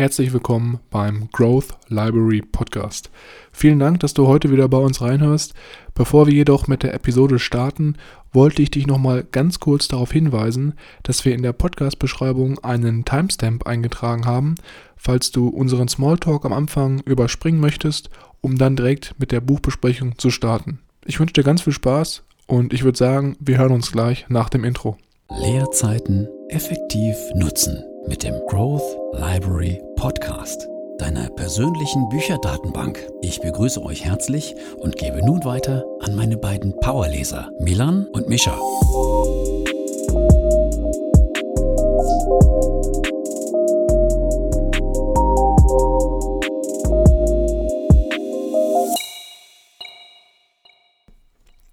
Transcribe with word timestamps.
Herzlich 0.00 0.32
willkommen 0.32 0.80
beim 0.88 1.28
Growth 1.30 1.76
Library 1.88 2.40
Podcast. 2.40 3.10
Vielen 3.52 3.78
Dank, 3.78 4.00
dass 4.00 4.14
du 4.14 4.26
heute 4.26 4.50
wieder 4.50 4.66
bei 4.66 4.78
uns 4.78 5.02
reinhörst. 5.02 5.52
Bevor 5.92 6.26
wir 6.26 6.32
jedoch 6.32 6.68
mit 6.68 6.82
der 6.82 6.94
Episode 6.94 7.38
starten, 7.38 7.96
wollte 8.32 8.62
ich 8.62 8.70
dich 8.70 8.86
nochmal 8.86 9.24
ganz 9.30 9.60
kurz 9.60 9.88
darauf 9.88 10.10
hinweisen, 10.10 10.72
dass 11.02 11.26
wir 11.26 11.34
in 11.34 11.42
der 11.42 11.52
Podcast-Beschreibung 11.52 12.58
einen 12.60 13.04
Timestamp 13.04 13.66
eingetragen 13.66 14.24
haben, 14.24 14.54
falls 14.96 15.32
du 15.32 15.48
unseren 15.48 15.88
Smalltalk 15.88 16.46
am 16.46 16.54
Anfang 16.54 17.00
überspringen 17.00 17.60
möchtest, 17.60 18.08
um 18.40 18.56
dann 18.56 18.76
direkt 18.76 19.16
mit 19.18 19.32
der 19.32 19.42
Buchbesprechung 19.42 20.16
zu 20.16 20.30
starten. 20.30 20.78
Ich 21.04 21.20
wünsche 21.20 21.34
dir 21.34 21.44
ganz 21.44 21.60
viel 21.60 21.74
Spaß 21.74 22.22
und 22.46 22.72
ich 22.72 22.84
würde 22.84 22.96
sagen, 22.96 23.36
wir 23.38 23.58
hören 23.58 23.72
uns 23.72 23.92
gleich 23.92 24.24
nach 24.30 24.48
dem 24.48 24.64
Intro. 24.64 24.96
Leerzeiten 25.28 26.26
effektiv 26.48 27.16
nutzen 27.34 27.84
mit 28.06 28.22
dem 28.22 28.34
Growth 28.46 28.82
Library 29.12 29.82
Podcast, 29.96 30.68
deiner 30.98 31.28
persönlichen 31.30 32.08
Bücherdatenbank. 32.08 33.06
Ich 33.22 33.40
begrüße 33.40 33.82
euch 33.82 34.04
herzlich 34.04 34.54
und 34.78 34.96
gebe 34.96 35.24
nun 35.24 35.44
weiter 35.44 35.84
an 36.00 36.14
meine 36.14 36.36
beiden 36.36 36.74
Powerleser, 36.76 37.50
Milan 37.58 38.06
und 38.12 38.28
Mischa. 38.28 38.58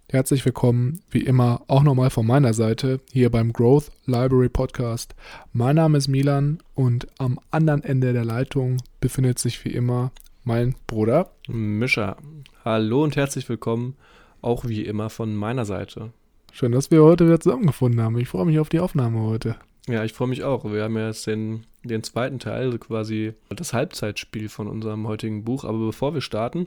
Herzlich 0.10 0.46
willkommen, 0.46 1.02
wie 1.12 1.20
immer, 1.20 1.64
auch 1.68 1.84
nochmal 1.84 2.10
von 2.10 2.26
meiner 2.26 2.54
Seite 2.54 3.02
hier 3.12 3.30
beim 3.30 3.52
Growth 3.52 3.92
Library 4.06 4.48
Podcast. 4.48 5.14
Mein 5.52 5.76
Name 5.76 5.98
ist 5.98 6.08
Milan 6.08 6.60
und 6.76 7.08
am 7.18 7.42
anderen 7.52 7.84
Ende 7.84 8.14
der 8.14 8.24
Leitung 8.24 8.78
befindet 9.02 9.38
sich 9.38 9.66
wie 9.66 9.74
immer 9.74 10.14
mein 10.46 10.76
Bruder 10.88 11.32
Mischa. 11.50 12.16
Hallo 12.64 13.04
und 13.04 13.18
herzlich 13.18 13.50
willkommen, 13.50 13.98
auch 14.42 14.64
wie 14.64 14.86
immer 14.86 15.10
von 15.10 15.36
meiner 15.36 15.66
Seite. 15.66 16.14
Schön, 16.54 16.72
dass 16.72 16.90
wir 16.90 17.04
heute 17.04 17.26
wieder 17.26 17.42
zusammengefunden 17.42 18.02
haben. 18.02 18.18
Ich 18.18 18.30
freue 18.30 18.46
mich 18.46 18.60
auf 18.60 18.70
die 18.70 18.80
Aufnahme 18.80 19.20
heute. 19.20 19.58
Ja, 19.90 20.06
ich 20.06 20.14
freue 20.14 20.30
mich 20.30 20.46
auch. 20.46 20.64
Wir 20.72 20.84
haben 20.84 20.96
ja 20.96 21.08
jetzt 21.08 21.28
den, 21.28 21.66
den 21.84 22.02
zweiten 22.04 22.40
Teil, 22.40 22.68
also 22.68 22.78
quasi 22.78 23.34
das 23.50 23.74
Halbzeitspiel 23.74 24.48
von 24.48 24.68
unserem 24.68 25.06
heutigen 25.06 25.44
Buch. 25.44 25.66
Aber 25.66 25.80
bevor 25.86 26.14
wir 26.14 26.22
starten, 26.22 26.66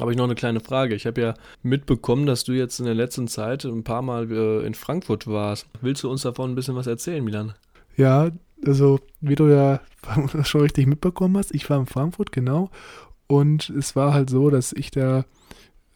habe 0.00 0.12
ich 0.12 0.16
noch 0.16 0.24
eine 0.24 0.34
kleine 0.34 0.60
Frage. 0.60 0.94
Ich 0.94 1.06
habe 1.06 1.20
ja 1.20 1.34
mitbekommen, 1.62 2.26
dass 2.26 2.44
du 2.44 2.52
jetzt 2.52 2.78
in 2.78 2.86
der 2.86 2.94
letzten 2.94 3.28
Zeit 3.28 3.64
ein 3.64 3.84
paar 3.84 4.02
Mal 4.02 4.30
äh, 4.30 4.66
in 4.66 4.74
Frankfurt 4.74 5.26
warst. 5.26 5.66
Willst 5.80 6.02
du 6.02 6.10
uns 6.10 6.22
davon 6.22 6.52
ein 6.52 6.54
bisschen 6.54 6.76
was 6.76 6.86
erzählen, 6.86 7.24
Milan? 7.24 7.54
Ja, 7.96 8.30
also 8.64 9.00
wie 9.20 9.34
du 9.34 9.48
ja 9.48 9.80
schon 10.44 10.62
richtig 10.62 10.86
mitbekommen 10.86 11.36
hast, 11.36 11.54
ich 11.54 11.68
war 11.68 11.78
in 11.78 11.86
Frankfurt, 11.86 12.32
genau. 12.32 12.70
Und 13.26 13.70
es 13.70 13.96
war 13.96 14.12
halt 14.12 14.30
so, 14.30 14.50
dass 14.50 14.72
ich 14.72 14.90
da 14.90 15.24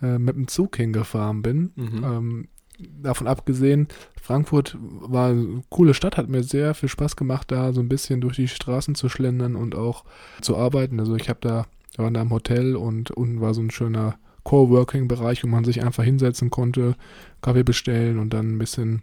äh, 0.03 0.19
mit 0.19 0.37
dem 0.37 0.49
Zug 0.49 0.77
hingefahren 0.77 1.43
bin. 1.43 1.73
Mhm. 1.75 2.05
Ähm, 2.05 2.49
davon 2.79 3.27
abgesehen, 3.27 3.89
Frankfurt 4.21 4.77
war 4.81 5.31
eine 5.31 5.63
coole 5.71 5.95
Stadt, 5.95 6.17
hat 6.17 6.29
mir 6.29 6.43
sehr 6.43 6.75
viel 6.75 6.89
Spaß 6.89 7.17
gemacht, 7.17 7.51
da 7.51 7.73
so 7.73 7.81
ein 7.81 7.89
bisschen 7.89 8.21
durch 8.21 8.37
die 8.37 8.49
Straßen 8.49 8.95
zu 8.95 9.09
schlendern 9.09 9.57
und 9.57 9.75
auch 9.75 10.05
zu 10.41 10.57
arbeiten. 10.57 11.01
Also 11.01 11.15
ich 11.17 11.29
habe 11.29 11.41
da 11.41 11.67
wir 11.97 12.05
waren 12.05 12.15
da 12.15 12.23
im 12.23 12.31
Hotel 12.31 12.77
und 12.77 13.11
unten 13.11 13.41
war 13.41 13.55
so 13.55 13.63
ein 13.63 13.71
schöner 13.71 14.19
Coworking-Bereich, 14.45 15.43
wo 15.43 15.49
man 15.49 15.65
sich 15.65 15.83
einfach 15.83 16.05
hinsetzen 16.05 16.51
konnte, 16.51 16.95
Kaffee 17.43 17.65
bestellen 17.65 18.19
und 18.19 18.31
dann 18.31 18.55
ein 18.55 18.59
bisschen 18.59 19.03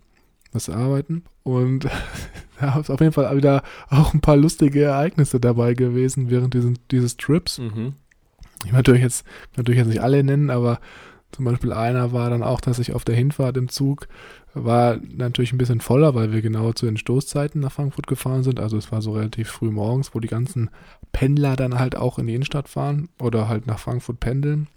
was 0.54 0.70
arbeiten. 0.70 1.24
Und 1.44 1.88
da 2.60 2.80
ist 2.80 2.90
auf 2.90 3.02
jeden 3.02 3.12
Fall 3.12 3.36
wieder 3.36 3.64
auch 3.90 4.14
ein 4.14 4.22
paar 4.22 4.38
lustige 4.38 4.84
Ereignisse 4.84 5.40
dabei 5.40 5.74
gewesen 5.74 6.30
während 6.30 6.54
diesen, 6.54 6.80
dieses 6.92 7.18
Trips. 7.18 7.60
Mhm. 7.60 7.94
Ich 8.64 8.72
will 8.72 8.78
natürlich 8.78 9.02
jetzt, 9.02 9.26
natürlich 9.58 9.80
jetzt 9.80 9.90
nicht 9.90 10.02
alle 10.02 10.24
nennen, 10.24 10.50
aber 10.50 10.80
zum 11.34 11.46
Beispiel 11.46 11.74
einer 11.74 12.14
war 12.14 12.30
dann 12.30 12.44
auch, 12.44 12.62
dass 12.62 12.80
ich 12.80 12.94
auf 12.94 13.04
der 13.04 13.16
Hinfahrt 13.16 13.58
im 13.58 13.70
Zug 13.70 14.08
war 14.54 15.00
natürlich 15.16 15.52
ein 15.52 15.58
bisschen 15.58 15.82
voller, 15.82 16.14
weil 16.16 16.32
wir 16.32 16.42
genau 16.42 16.74
zu 16.74 16.86
den 16.86 16.98
Stoßzeiten 16.98 17.60
nach 17.60 17.72
Frankfurt 17.72 18.08
gefahren 18.08 18.44
sind. 18.44 18.60
Also 18.60 18.78
es 18.78 18.92
war 18.92 19.02
so 19.02 19.14
relativ 19.14 19.50
früh 19.50 19.72
morgens, 19.72 20.14
wo 20.14 20.20
die 20.20 20.28
ganzen 20.28 20.70
Pendler 21.12 21.56
dann 21.56 21.80
halt 21.80 21.96
auch 21.96 22.20
in 22.20 22.28
die 22.28 22.36
Innenstadt 22.36 22.70
fahren 22.70 23.10
oder 23.20 23.48
halt 23.48 23.68
nach 23.68 23.80
Frankfurt 23.80 24.20
pendeln. 24.20 24.68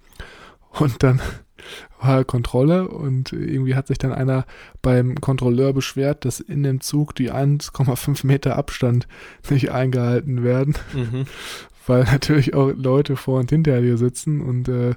Und 0.71 1.03
dann 1.03 1.21
war 2.01 2.25
Kontrolle 2.25 2.89
und 2.89 3.33
irgendwie 3.33 3.75
hat 3.75 3.89
sich 3.89 3.99
dann 3.99 4.13
einer 4.13 4.47
beim 4.83 5.17
Kontrolleur 5.21 5.73
beschwert, 5.73 6.25
dass 6.25 6.41
in 6.41 6.63
dem 6.63 6.81
Zug 6.81 7.15
die 7.15 7.33
1,5 7.33 8.27
Meter 8.27 8.57
Abstand 8.57 9.07
nicht 9.51 9.71
eingehalten 9.71 10.43
werden, 10.43 10.75
mhm. 10.95 11.27
weil 11.87 12.05
natürlich 12.05 12.55
auch 12.55 12.73
Leute 12.75 13.17
vor 13.17 13.41
und 13.41 13.51
hinter 13.51 13.81
dir 13.81 13.99
sitzen 13.99 14.41
und 14.41 14.69
äh, 14.69 14.95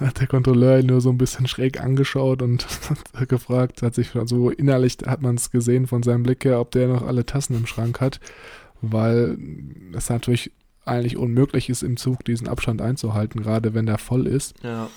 hat 0.00 0.20
der 0.20 0.26
Kontrolleur 0.26 0.78
ihn 0.78 0.86
nur 0.86 1.00
so 1.00 1.10
ein 1.10 1.18
bisschen 1.18 1.46
schräg 1.46 1.80
angeschaut 1.80 2.42
und 2.42 2.66
hat 3.14 3.28
gefragt, 3.28 3.82
hat 3.82 3.94
sich 3.94 4.10
so 4.10 4.20
also 4.20 4.50
innerlich 4.50 4.98
hat 5.06 5.22
man 5.22 5.36
es 5.36 5.50
gesehen 5.50 5.86
von 5.86 6.02
seinem 6.02 6.22
Blick 6.22 6.44
her, 6.44 6.60
ob 6.60 6.70
der 6.70 6.88
noch 6.88 7.06
alle 7.06 7.26
Tassen 7.26 7.56
im 7.56 7.66
Schrank 7.66 8.00
hat, 8.00 8.20
weil 8.80 9.38
es 9.92 10.08
natürlich 10.10 10.52
eigentlich 10.84 11.16
unmöglich 11.16 11.70
ist, 11.70 11.82
im 11.82 11.96
Zug 11.96 12.24
diesen 12.24 12.48
Abstand 12.48 12.82
einzuhalten, 12.82 13.42
gerade 13.42 13.74
wenn 13.74 13.86
der 13.86 13.98
voll 13.98 14.26
ist. 14.26 14.54
Ja. 14.62 14.88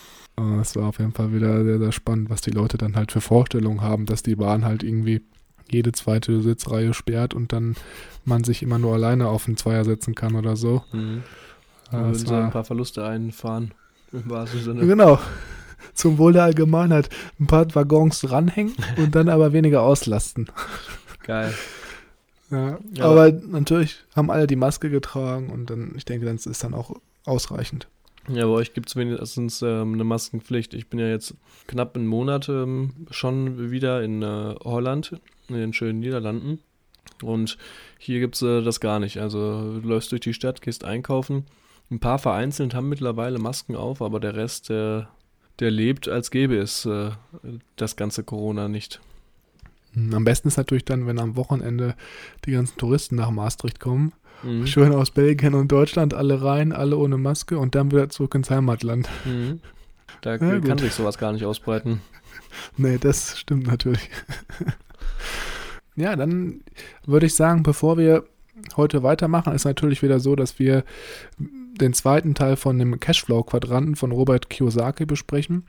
Es 0.61 0.75
war 0.75 0.89
auf 0.89 0.99
jeden 0.99 1.13
Fall 1.13 1.33
wieder 1.33 1.63
sehr, 1.63 1.79
sehr 1.79 1.91
spannend, 1.91 2.29
was 2.29 2.41
die 2.41 2.51
Leute 2.51 2.77
dann 2.77 2.95
halt 2.95 3.11
für 3.11 3.21
Vorstellungen 3.21 3.81
haben, 3.81 4.05
dass 4.05 4.21
die 4.21 4.35
Bahn 4.35 4.65
halt 4.65 4.83
irgendwie 4.83 5.21
jede 5.69 5.91
zweite 5.93 6.41
Sitzreihe 6.41 6.93
sperrt 6.93 7.33
und 7.33 7.53
dann 7.53 7.75
man 8.23 8.43
sich 8.43 8.61
immer 8.61 8.77
nur 8.77 8.93
alleine 8.93 9.29
auf 9.29 9.45
den 9.45 9.57
Zweier 9.57 9.83
setzen 9.83 10.15
kann 10.15 10.35
oder 10.35 10.55
so. 10.55 10.83
Mhm. 10.91 11.23
Da 11.91 12.01
würden 12.03 12.15
sie 12.15 12.35
ein 12.35 12.51
paar 12.51 12.65
Verluste 12.65 13.05
einfahren. 13.05 13.73
Im 14.11 14.29
wahrsten 14.29 14.61
Sinne. 14.61 14.85
Genau. 14.85 15.19
Zum 15.93 16.17
Wohl 16.17 16.33
der 16.33 16.43
Allgemeinheit 16.43 17.09
ein 17.39 17.47
paar 17.47 17.73
Waggons 17.73 18.29
ranhängen 18.31 18.75
und 18.97 19.15
dann 19.15 19.29
aber 19.29 19.53
weniger 19.53 19.81
auslasten. 19.81 20.47
Geil. 21.23 21.53
Ja, 22.49 22.79
ja, 22.93 23.05
aber 23.05 23.31
natürlich 23.31 23.97
haben 24.15 24.31
alle 24.31 24.47
die 24.47 24.55
Maske 24.55 24.89
getragen 24.89 25.49
und 25.49 25.69
dann, 25.69 25.93
ich 25.97 26.05
denke, 26.05 26.25
das 26.25 26.45
ist 26.45 26.63
dann 26.63 26.73
auch 26.73 26.95
ausreichend. 27.25 27.87
Ja, 28.29 28.45
bei 28.45 28.51
euch 28.51 28.73
gibt 28.73 28.89
es 28.89 28.95
wenigstens 28.95 29.61
ähm, 29.61 29.93
eine 29.93 30.03
Maskenpflicht. 30.03 30.73
Ich 30.73 30.87
bin 30.87 30.99
ja 30.99 31.07
jetzt 31.07 31.33
knapp 31.65 31.95
einen 31.95 32.07
Monat 32.07 32.47
ähm, 32.49 33.07
schon 33.09 33.71
wieder 33.71 34.01
in 34.03 34.21
äh, 34.21 34.55
Holland, 34.63 35.19
in 35.49 35.55
den 35.55 35.73
schönen 35.73 35.99
Niederlanden. 35.99 36.59
Und 37.23 37.57
hier 37.97 38.19
gibt 38.19 38.35
es 38.35 38.41
äh, 38.41 38.61
das 38.61 38.79
gar 38.79 38.99
nicht. 38.99 39.19
Also 39.19 39.79
du 39.79 39.87
läufst 39.87 40.11
durch 40.11 40.21
die 40.21 40.33
Stadt, 40.33 40.61
gehst 40.61 40.83
einkaufen 40.83 41.45
ein 41.89 41.99
paar 41.99 42.19
vereinzelt 42.19 42.73
haben 42.73 42.89
mittlerweile 42.89 43.39
Masken 43.39 43.75
auf, 43.75 44.01
aber 44.01 44.19
der 44.19 44.35
Rest, 44.35 44.69
der, 44.69 45.09
der 45.59 45.71
lebt, 45.71 46.07
als 46.07 46.31
gäbe 46.31 46.57
es 46.57 46.85
äh, 46.85 47.11
das 47.75 47.95
ganze 47.95 48.23
Corona 48.23 48.67
nicht. 48.67 48.99
Hm, 49.93 50.13
am 50.13 50.23
besten 50.25 50.49
ist 50.49 50.57
natürlich 50.57 50.85
dann, 50.85 51.07
wenn 51.07 51.19
am 51.19 51.35
Wochenende 51.35 51.95
die 52.45 52.51
ganzen 52.51 52.77
Touristen 52.77 53.15
nach 53.15 53.31
Maastricht 53.31 53.79
kommen. 53.79 54.13
Mhm. 54.43 54.67
Schön 54.67 54.93
aus 54.93 55.11
Belgien 55.11 55.53
und 55.53 55.71
Deutschland, 55.71 56.13
alle 56.13 56.43
rein, 56.43 56.73
alle 56.73 56.97
ohne 56.97 57.17
Maske 57.17 57.57
und 57.57 57.73
dann 57.73 57.91
wieder 57.91 58.09
zurück 58.09 58.35
ins 58.35 58.49
Heimatland. 58.49 59.09
Mhm. 59.25 59.61
Da 60.21 60.35
ja, 60.35 60.59
kann 60.59 60.77
sich 60.77 60.93
sowas 60.93 61.17
gar 61.17 61.31
nicht 61.31 61.45
ausbreiten. 61.45 62.01
nee, 62.77 62.97
das 62.97 63.37
stimmt 63.37 63.67
natürlich. 63.67 64.09
ja, 65.95 66.15
dann 66.15 66.61
würde 67.05 67.25
ich 67.25 67.35
sagen, 67.35 67.63
bevor 67.63 67.97
wir 67.97 68.25
heute 68.75 69.03
weitermachen, 69.03 69.53
ist 69.53 69.65
natürlich 69.65 70.01
wieder 70.01 70.19
so, 70.19 70.35
dass 70.35 70.59
wir 70.59 70.83
den 71.77 71.93
zweiten 71.93 72.35
Teil 72.35 72.55
von 72.55 72.77
dem 72.79 72.99
Cashflow-Quadranten 72.99 73.95
von 73.95 74.11
Robert 74.11 74.49
Kiyosaki 74.49 75.05
besprechen. 75.05 75.65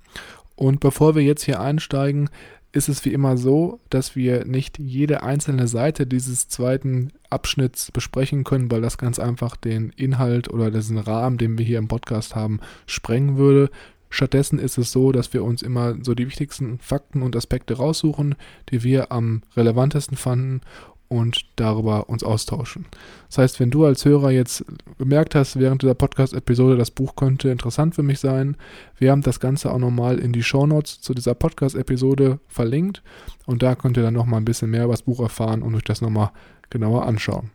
Und 0.56 0.80
bevor 0.80 1.14
wir 1.14 1.22
jetzt 1.22 1.44
hier 1.44 1.60
einsteigen, 1.60 2.30
ist 2.72 2.88
es 2.88 3.04
wie 3.04 3.12
immer 3.12 3.36
so, 3.36 3.80
dass 3.90 4.14
wir 4.14 4.44
nicht 4.44 4.78
jede 4.78 5.22
einzelne 5.22 5.68
Seite 5.68 6.06
dieses 6.06 6.48
zweiten 6.48 7.12
Abschnitts 7.30 7.90
besprechen 7.92 8.44
können, 8.44 8.70
weil 8.70 8.82
das 8.82 8.98
ganz 8.98 9.18
einfach 9.18 9.56
den 9.56 9.90
Inhalt 9.96 10.50
oder 10.52 10.70
diesen 10.70 10.98
Rahmen, 10.98 11.38
den 11.38 11.56
wir 11.56 11.64
hier 11.64 11.78
im 11.78 11.88
Podcast 11.88 12.36
haben, 12.36 12.60
sprengen 12.86 13.36
würde. 13.38 13.70
Stattdessen 14.10 14.58
ist 14.58 14.78
es 14.78 14.92
so, 14.92 15.12
dass 15.12 15.32
wir 15.32 15.44
uns 15.44 15.62
immer 15.62 15.96
so 16.02 16.14
die 16.14 16.26
wichtigsten 16.26 16.78
Fakten 16.78 17.22
und 17.22 17.36
Aspekte 17.36 17.76
raussuchen, 17.76 18.34
die 18.70 18.82
wir 18.82 19.12
am 19.12 19.42
relevantesten 19.56 20.16
fanden 20.16 20.60
und 21.08 21.46
darüber 21.56 22.08
uns 22.08 22.22
austauschen. 22.22 22.86
Das 23.28 23.38
heißt, 23.38 23.60
wenn 23.60 23.70
du 23.70 23.84
als 23.84 24.04
Hörer 24.04 24.30
jetzt 24.30 24.64
bemerkt 24.98 25.34
hast, 25.34 25.58
während 25.58 25.82
dieser 25.82 25.94
Podcast-Episode, 25.94 26.76
das 26.76 26.90
Buch 26.90 27.16
könnte 27.16 27.48
interessant 27.48 27.94
für 27.94 28.02
mich 28.02 28.20
sein, 28.20 28.56
wir 28.98 29.10
haben 29.10 29.22
das 29.22 29.40
Ganze 29.40 29.72
auch 29.72 29.78
nochmal 29.78 30.18
in 30.18 30.32
die 30.32 30.42
Shownotes 30.42 31.00
zu 31.00 31.14
dieser 31.14 31.34
Podcast-Episode 31.34 32.38
verlinkt 32.48 33.02
und 33.46 33.62
da 33.62 33.74
könnt 33.74 33.96
ihr 33.96 34.02
dann 34.02 34.14
nochmal 34.14 34.40
ein 34.40 34.44
bisschen 34.44 34.70
mehr 34.70 34.84
über 34.84 34.92
das 34.92 35.02
Buch 35.02 35.20
erfahren 35.20 35.62
und 35.62 35.74
euch 35.74 35.84
das 35.84 36.00
nochmal 36.00 36.30
genauer 36.70 37.06
anschauen. 37.06 37.50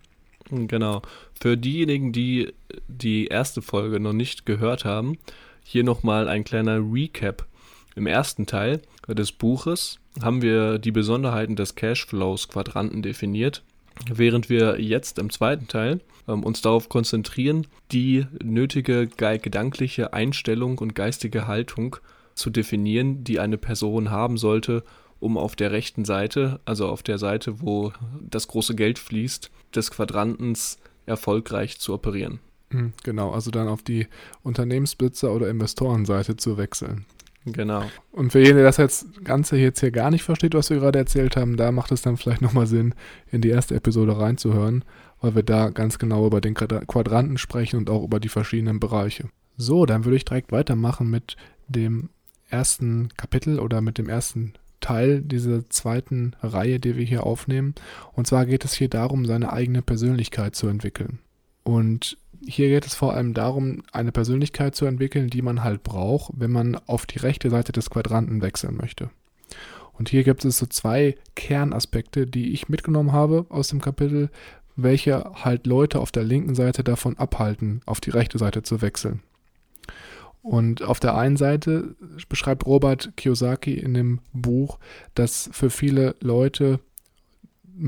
Genau. 0.50 1.02
Für 1.40 1.58
diejenigen, 1.58 2.12
die 2.12 2.54
die 2.88 3.28
erste 3.28 3.62
Folge 3.62 4.00
noch 4.00 4.14
nicht 4.14 4.46
gehört 4.46 4.86
haben, 4.86 5.18
hier 5.64 5.84
nochmal 5.84 6.28
ein 6.28 6.44
kleiner 6.44 6.80
Recap. 6.80 7.46
Im 7.96 8.08
ersten 8.08 8.46
Teil 8.46 8.82
des 9.08 9.32
Buches 9.32 10.00
haben 10.22 10.42
wir 10.42 10.80
die 10.80 10.92
Besonderheiten 10.92 11.56
des 11.56 11.76
Cashflows 11.76 12.48
Quadranten 12.48 13.02
definiert. 13.02 13.64
während 14.12 14.50
wir 14.50 14.82
jetzt 14.82 15.20
im 15.20 15.30
zweiten 15.30 15.68
Teil 15.68 16.02
ähm, 16.28 16.44
uns 16.44 16.62
darauf 16.62 16.90
konzentrieren, 16.90 17.68
die 17.92 18.26
nötige 18.44 19.08
gedankliche 19.08 20.14
Einstellung 20.14 20.80
und 20.80 20.96
geistige 20.96 21.48
Haltung 21.48 21.98
zu 22.34 22.50
definieren, 22.50 23.24
die 23.24 23.40
eine 23.40 23.58
Person 23.60 24.10
haben 24.10 24.38
sollte, 24.38 24.84
um 25.20 25.38
auf 25.38 25.56
der 25.56 25.72
rechten 25.72 26.06
Seite, 26.06 26.60
also 26.66 26.88
auf 26.88 27.04
der 27.04 27.18
Seite, 27.18 27.62
wo 27.62 27.94
das 28.20 28.48
große 28.48 28.76
Geld 28.76 29.00
fließt, 29.00 29.52
des 29.76 29.92
Quadrantens 29.92 30.80
erfolgreich 31.06 31.80
zu 31.80 31.94
operieren. 31.94 32.40
Hm, 32.72 32.94
genau, 33.04 33.32
also 33.32 33.52
dann 33.52 33.68
auf 33.68 33.84
die 33.84 34.08
Unternehmensbesitzer- 34.44 35.30
oder 35.30 35.50
Investorenseite 35.50 36.36
zu 36.36 36.58
wechseln. 36.58 37.06
Genau. 37.46 37.84
Und 38.12 38.32
für 38.32 38.40
jeden, 38.40 38.56
der 38.56 38.66
das 38.66 38.78
jetzt 38.78 39.24
Ganze 39.26 39.58
jetzt 39.58 39.82
hier 39.82 39.92
gar 39.92 40.12
nicht 40.12 40.24
versteht, 40.24 40.54
was 40.54 40.70
wir 40.70 40.78
gerade 40.78 41.00
erzählt 41.00 41.36
haben, 41.36 41.58
da 41.58 41.72
macht 41.72 41.92
es 41.92 42.02
dann 42.02 42.18
vielleicht 42.18 42.42
nochmal 42.42 42.68
Sinn, 42.68 42.96
in 43.32 43.42
die 43.42 43.50
erste 43.50 43.76
Episode 43.76 44.18
reinzuhören, 44.18 44.86
weil 45.20 45.36
wir 45.36 45.44
da 45.44 45.70
ganz 45.70 46.00
genau 46.00 46.26
über 46.26 46.40
den 46.40 46.54
Quadranten 46.54 47.38
sprechen 47.38 47.78
und 47.78 47.90
auch 47.90 48.04
über 48.04 48.20
die 48.20 48.30
verschiedenen 48.30 48.80
Bereiche. 48.80 49.30
So, 49.58 49.86
dann 49.86 50.06
würde 50.06 50.18
ich 50.18 50.26
direkt 50.26 50.52
weitermachen 50.52 51.10
mit 51.10 51.36
dem 51.68 52.10
ersten 52.50 53.10
Kapitel 53.18 53.60
oder 53.60 53.82
mit 53.82 53.98
dem 53.98 54.10
ersten 54.10 54.54
Teil 54.80 55.22
dieser 55.22 55.70
zweiten 55.70 56.36
Reihe, 56.42 56.80
die 56.80 56.98
wir 56.98 57.06
hier 57.06 57.26
aufnehmen. 57.26 57.74
Und 58.14 58.28
zwar 58.28 58.46
geht 58.46 58.66
es 58.66 58.74
hier 58.74 58.90
darum, 58.90 59.26
seine 59.26 59.52
eigene 59.52 59.82
Persönlichkeit 59.82 60.56
zu 60.56 60.68
entwickeln. 60.68 61.20
Und 61.64 62.18
hier 62.46 62.70
geht 62.70 62.86
es 62.86 62.96
vor 62.96 63.14
allem 63.14 63.34
darum, 63.34 63.84
eine 63.92 64.12
Persönlichkeit 64.12 64.76
zu 64.76 64.86
entwickeln, 64.86 65.30
die 65.30 65.42
man 65.42 65.64
halt 65.64 65.84
braucht, 65.84 66.34
wenn 66.36 66.52
man 66.52 66.76
auf 66.88 67.06
die 67.06 67.20
rechte 67.20 67.50
Seite 67.50 67.72
des 67.72 67.90
Quadranten 67.90 68.42
wechseln 68.42 68.76
möchte. 68.76 69.10
Und 69.94 70.10
hier 70.10 70.24
gibt 70.24 70.44
es 70.44 70.58
so 70.58 70.66
zwei 70.66 71.16
Kernaspekte, 71.36 72.26
die 72.26 72.54
ich 72.54 72.70
mitgenommen 72.70 73.12
habe 73.12 73.46
aus 73.50 73.68
dem 73.68 73.82
Kapitel, 73.82 74.30
welche 74.76 75.32
halt 75.36 75.68
Leute 75.68 76.00
auf 76.00 76.12
der 76.12 76.24
linken 76.24 76.56
Seite 76.56 76.84
davon 76.84 77.18
abhalten, 77.18 77.82
auf 77.86 78.02
die 78.02 78.10
rechte 78.10 78.40
Seite 78.40 78.64
zu 78.64 78.82
wechseln. 78.82 79.22
Und 80.42 80.82
auf 80.84 81.00
der 81.00 81.16
einen 81.16 81.38
Seite 81.38 81.96
beschreibt 82.28 82.66
Robert 82.66 83.16
Kiyosaki 83.16 83.76
in 83.76 83.94
dem 83.94 84.20
Buch, 84.34 84.80
dass 85.16 85.50
für 85.54 85.70
viele 85.70 86.16
Leute 86.20 86.80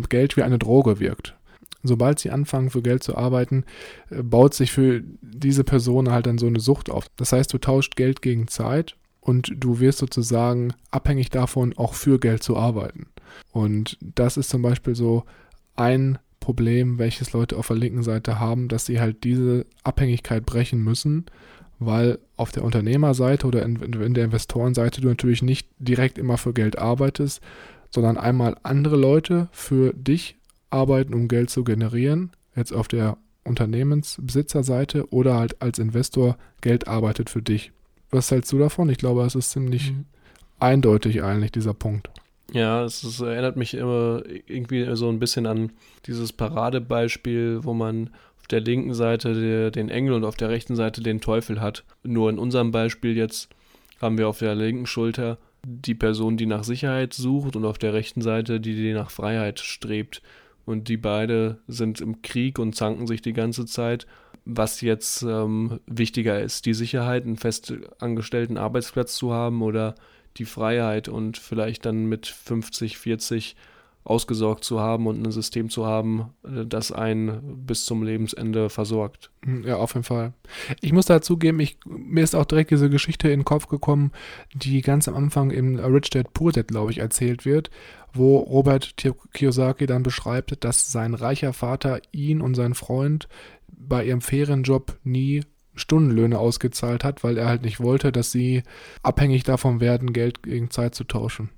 Geld 0.09 0.37
wie 0.37 0.43
eine 0.43 0.59
Droge 0.59 0.99
wirkt 0.99 1.34
sobald 1.83 2.19
sie 2.19 2.31
anfangen, 2.31 2.69
für 2.69 2.81
Geld 2.81 3.03
zu 3.03 3.15
arbeiten, 3.15 3.63
äh, 4.09 4.23
baut 4.23 4.53
sich 4.53 4.71
für 4.71 5.01
diese 5.21 5.63
Person 5.63 6.11
halt 6.11 6.25
dann 6.25 6.37
so 6.37 6.47
eine 6.47 6.59
Sucht 6.59 6.89
auf. 6.89 7.07
Das 7.15 7.31
heißt, 7.31 7.53
du 7.53 7.57
tauscht 7.57 7.95
Geld 7.95 8.21
gegen 8.21 8.47
Zeit 8.47 8.95
und 9.21 9.51
du 9.57 9.79
wirst 9.79 9.99
sozusagen 9.99 10.73
abhängig 10.91 11.29
davon, 11.29 11.73
auch 11.77 11.93
für 11.93 12.19
Geld 12.19 12.43
zu 12.43 12.57
arbeiten. 12.57 13.07
Und 13.51 13.97
das 14.01 14.37
ist 14.37 14.49
zum 14.49 14.61
Beispiel 14.61 14.95
so 14.95 15.23
ein 15.75 16.19
Problem, 16.39 16.99
welches 16.99 17.33
Leute 17.33 17.57
auf 17.57 17.67
der 17.67 17.75
linken 17.75 18.03
Seite 18.03 18.39
haben, 18.39 18.67
dass 18.67 18.85
sie 18.85 18.99
halt 18.99 19.23
diese 19.23 19.65
Abhängigkeit 19.83 20.45
brechen 20.45 20.83
müssen, 20.83 21.25
weil 21.79 22.19
auf 22.37 22.51
der 22.51 22.63
Unternehmerseite 22.63 23.47
oder 23.47 23.63
in, 23.63 23.77
in 23.77 24.13
der 24.13 24.25
Investorenseite 24.25 25.01
du 25.01 25.07
natürlich 25.07 25.41
nicht 25.41 25.67
direkt 25.79 26.17
immer 26.17 26.37
für 26.37 26.53
Geld 26.53 26.77
arbeitest, 26.77 27.41
sondern 27.89 28.17
einmal 28.17 28.57
andere 28.61 28.95
Leute 28.95 29.47
für 29.51 29.91
dich 29.93 30.37
arbeiten, 30.75 31.13
um 31.13 31.27
Geld 31.27 31.49
zu 31.49 31.63
generieren, 31.63 32.31
jetzt 32.55 32.73
auf 32.73 32.87
der 32.87 33.17
Unternehmensbesitzerseite 33.45 35.11
oder 35.11 35.35
halt 35.35 35.61
als 35.61 35.79
Investor 35.79 36.37
Geld 36.61 36.87
arbeitet 36.87 37.29
für 37.29 37.41
dich. 37.41 37.71
Was 38.11 38.29
hältst 38.29 38.51
du 38.51 38.59
davon? 38.59 38.89
Ich 38.89 38.97
glaube, 38.97 39.23
es 39.23 39.35
ist 39.35 39.51
ziemlich 39.51 39.91
mhm. 39.91 40.05
eindeutig 40.59 41.23
eigentlich, 41.23 41.51
dieser 41.51 41.73
Punkt. 41.73 42.09
Ja, 42.51 42.83
es 42.83 43.03
ist, 43.03 43.21
erinnert 43.21 43.57
mich 43.57 43.73
immer 43.73 44.21
irgendwie 44.45 44.95
so 44.95 45.09
ein 45.09 45.19
bisschen 45.19 45.45
an 45.47 45.71
dieses 46.05 46.31
Paradebeispiel, 46.33 47.63
wo 47.63 47.73
man 47.73 48.11
auf 48.39 48.47
der 48.47 48.61
linken 48.61 48.93
Seite 48.93 49.71
den 49.71 49.89
Engel 49.89 50.13
und 50.13 50.23
auf 50.23 50.35
der 50.35 50.49
rechten 50.49 50.75
Seite 50.75 51.01
den 51.01 51.21
Teufel 51.21 51.61
hat. 51.61 51.83
Nur 52.03 52.29
in 52.29 52.37
unserem 52.37 52.71
Beispiel 52.71 53.17
jetzt 53.17 53.49
haben 53.99 54.17
wir 54.17 54.27
auf 54.27 54.39
der 54.39 54.53
linken 54.53 54.85
Schulter 54.85 55.37
die 55.63 55.95
Person, 55.95 56.37
die 56.37 56.45
nach 56.45 56.63
Sicherheit 56.63 57.13
sucht 57.13 57.55
und 57.55 57.65
auf 57.65 57.79
der 57.79 57.93
rechten 57.93 58.21
Seite 58.21 58.59
die, 58.59 58.75
die 58.75 58.93
nach 58.93 59.09
Freiheit 59.09 59.59
strebt 59.59 60.21
und 60.65 60.87
die 60.87 60.97
beide 60.97 61.59
sind 61.67 62.01
im 62.01 62.21
Krieg 62.21 62.59
und 62.59 62.75
zanken 62.75 63.07
sich 63.07 63.21
die 63.21 63.33
ganze 63.33 63.65
Zeit. 63.65 64.07
Was 64.45 64.81
jetzt 64.81 65.23
ähm, 65.23 65.79
wichtiger 65.87 66.39
ist, 66.39 66.65
die 66.65 66.73
Sicherheit, 66.73 67.23
einen 67.23 67.37
fest 67.37 67.73
angestellten 67.99 68.57
Arbeitsplatz 68.57 69.15
zu 69.15 69.33
haben 69.33 69.61
oder 69.61 69.95
die 70.37 70.45
Freiheit 70.45 71.07
und 71.07 71.37
vielleicht 71.37 71.85
dann 71.85 72.05
mit 72.05 72.27
50, 72.27 72.97
40 72.97 73.55
ausgesorgt 74.05 74.63
zu 74.63 74.79
haben 74.79 75.07
und 75.07 75.21
ein 75.21 75.31
System 75.31 75.69
zu 75.69 75.85
haben, 75.85 76.33
äh, 76.43 76.65
das 76.65 76.91
einen 76.91 77.65
bis 77.65 77.85
zum 77.85 78.03
Lebensende 78.03 78.69
versorgt. 78.69 79.31
Hm, 79.43 79.63
ja, 79.65 79.77
auf 79.77 79.95
jeden 79.95 80.03
Fall. 80.03 80.33
Ich 80.81 80.93
muss 80.93 81.07
dazu 81.07 81.37
geben, 81.37 81.59
ich, 81.59 81.79
mir 81.85 82.23
ist 82.23 82.35
auch 82.35 82.45
direkt 82.45 82.71
diese 82.71 82.89
Geschichte 82.89 83.29
in 83.29 83.39
den 83.41 83.45
Kopf 83.45 83.67
gekommen, 83.67 84.11
die 84.53 84.81
ganz 84.81 85.07
am 85.07 85.15
Anfang 85.15 85.49
im 85.49 85.77
Rich 85.77 86.11
Dad 86.11 86.33
Poor 86.33 86.51
Dad, 86.51 86.67
glaube 86.67 86.91
ich, 86.91 86.99
erzählt 86.99 87.45
wird, 87.45 87.71
wo 88.13 88.37
Robert 88.37 88.95
Kiyosaki 89.33 89.87
dann 89.87 90.03
beschreibt, 90.03 90.63
dass 90.63 90.91
sein 90.91 91.15
reicher 91.15 91.51
Vater 91.51 91.99
ihn 92.11 92.41
und 92.41 92.55
seinen 92.55 92.75
Freund 92.75 93.27
bei 93.67 94.05
ihrem 94.05 94.21
Ferienjob 94.21 94.97
nie 95.03 95.41
Stundenlöhne 95.73 96.39
ausgezahlt 96.39 97.03
hat, 97.03 97.23
weil 97.23 97.37
er 97.37 97.47
halt 97.47 97.63
nicht 97.63 97.81
wollte, 97.81 98.11
dass 98.11 98.31
sie 98.31 98.63
abhängig 99.03 99.43
davon 99.43 99.81
werden, 99.81 100.13
Geld 100.13 100.43
gegen 100.43 100.69
Zeit 100.69 100.95
zu 100.95 101.03
tauschen. 101.03 101.49